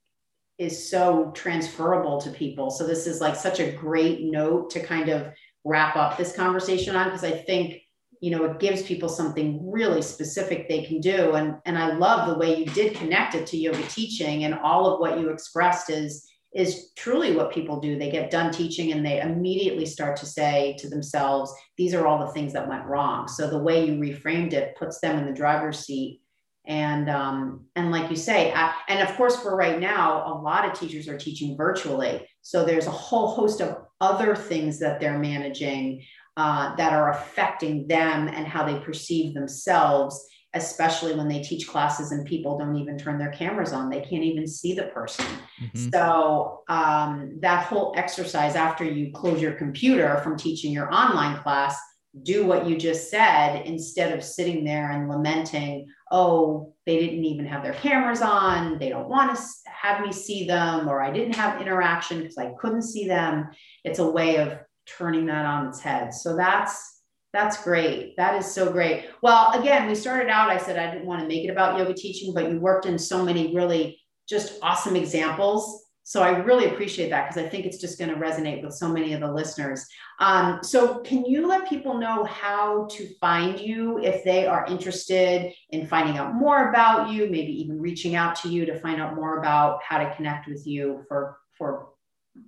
[0.59, 2.71] is so transferable to people.
[2.71, 5.33] So this is like such a great note to kind of
[5.67, 7.83] wrap up this conversation on because I think
[8.21, 11.33] you know it gives people something really specific they can do.
[11.33, 14.87] And and i love the way you did connect it to yoga teaching and all
[14.87, 17.99] of what you expressed is is truly what people do.
[17.99, 22.25] They get done teaching and they immediately start to say to themselves these are all
[22.25, 23.29] the things that went wrong.
[23.29, 26.23] So the way you reframed it puts them in the driver's seat.
[26.67, 30.65] And um, and like you say I, and of course for right now a lot
[30.65, 32.27] of teachers are teaching virtually.
[32.41, 36.03] So there's a whole host of other things that they're managing
[36.37, 42.13] uh, that are affecting them and how they perceive themselves, especially when they teach classes
[42.13, 43.89] and people don't even turn their cameras on.
[43.89, 45.25] They can't even see the person.
[45.63, 45.89] Mm-hmm.
[45.91, 51.79] So, um, that whole exercise after you close your computer from teaching your online class,
[52.23, 57.47] do what you just said instead of sitting there and lamenting, oh, they didn't even
[57.47, 58.79] have their cameras on.
[58.79, 59.43] They don't want to
[59.81, 63.49] have me see them, or I didn't have interaction because I couldn't see them.
[63.85, 66.15] It's a way of turning that on its head.
[66.15, 67.03] So that's
[67.33, 68.17] that's great.
[68.17, 69.11] That is so great.
[69.23, 71.93] Well, again, we started out, I said I didn't want to make it about yoga
[71.93, 75.86] teaching, but you worked in so many really just awesome examples.
[76.09, 78.89] So I really appreciate that because I think it's just going to resonate with so
[78.89, 79.85] many of the listeners.
[80.21, 85.53] Um, so can you let people know how to find you if they are interested
[85.71, 89.17] in finding out more about you, maybe even reaching out to you to find out
[89.17, 91.89] more about how to connect with you for for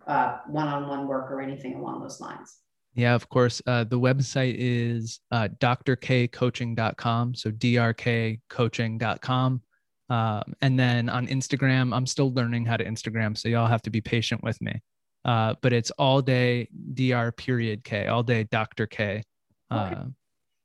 [0.07, 2.59] uh, one-on-one work or anything along those lines.
[2.95, 3.61] Yeah, of course.
[3.67, 7.35] Uh, the website is uh, drkcoaching.com.
[7.35, 9.63] So drkcoaching.com.
[10.11, 13.37] Um, and then on Instagram, I'm still learning how to Instagram.
[13.37, 14.81] So y'all have to be patient with me.
[15.25, 18.87] Uh, but it's all day dr period k, all day Dr.
[18.87, 19.23] K.
[19.71, 19.95] Okay.
[19.95, 20.05] Uh,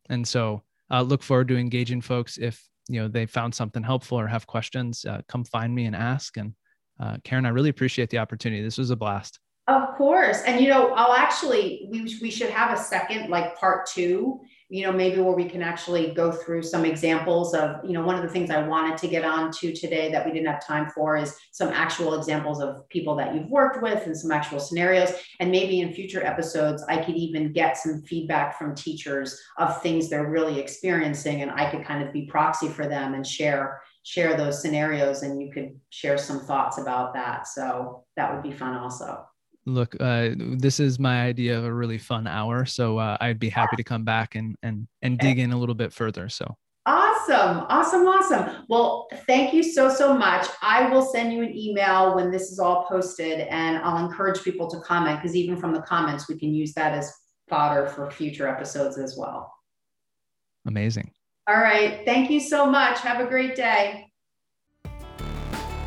[0.10, 2.38] and so uh, look forward to engaging folks.
[2.38, 5.95] If you know they found something helpful or have questions, uh, come find me and
[5.95, 6.38] ask.
[6.38, 6.53] And
[6.99, 8.61] uh, Karen, I really appreciate the opportunity.
[8.61, 9.40] This was a blast.
[9.68, 10.41] Of course.
[10.45, 14.85] And, you know, I'll actually, we, we should have a second, like part two, you
[14.85, 18.23] know, maybe where we can actually go through some examples of, you know, one of
[18.23, 21.15] the things I wanted to get on to today that we didn't have time for
[21.18, 25.11] is some actual examples of people that you've worked with and some actual scenarios.
[25.40, 30.10] And maybe in future episodes, I could even get some feedback from teachers of things
[30.10, 31.41] they're really experiencing.
[31.41, 35.41] And I could kind of be proxy for them and share share those scenarios and
[35.41, 37.48] you could share some thoughts about that.
[37.48, 39.26] So that would be fun also.
[39.65, 42.65] Look, uh, this is my idea of a really fun hour.
[42.65, 45.76] So uh, I'd be happy to come back and, and, and dig in a little
[45.76, 46.27] bit further.
[46.27, 47.65] So Awesome.
[47.69, 48.06] Awesome.
[48.06, 48.65] Awesome.
[48.68, 50.48] Well, thank you so, so much.
[50.61, 54.69] I will send you an email when this is all posted and I'll encourage people
[54.69, 57.14] to comment because even from the comments, we can use that as
[57.48, 59.53] fodder for future episodes as well.
[60.65, 61.11] Amazing.
[61.48, 62.02] All right.
[62.06, 62.99] Thank you so much.
[62.99, 64.11] Have a great day.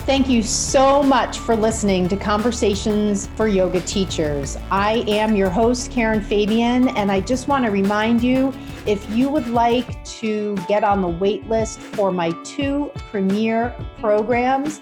[0.06, 4.56] Thank you so much for listening to Conversations for Yoga Teachers.
[4.70, 8.54] I am your host, Karen Fabian, and I just want to remind you
[8.86, 14.80] if you would like to get on the wait list for my two premier programs,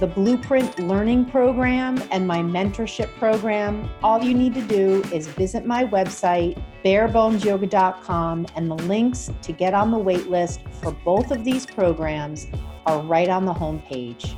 [0.00, 5.66] the Blueprint Learning Program and my mentorship program, all you need to do is visit
[5.66, 11.44] my website, barebonesyoga.com, and the links to get on the wait list for both of
[11.44, 12.46] these programs
[12.86, 14.34] are right on the homepage.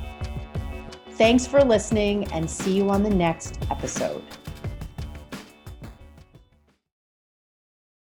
[1.17, 4.21] Thanks for listening and see you on the next episode.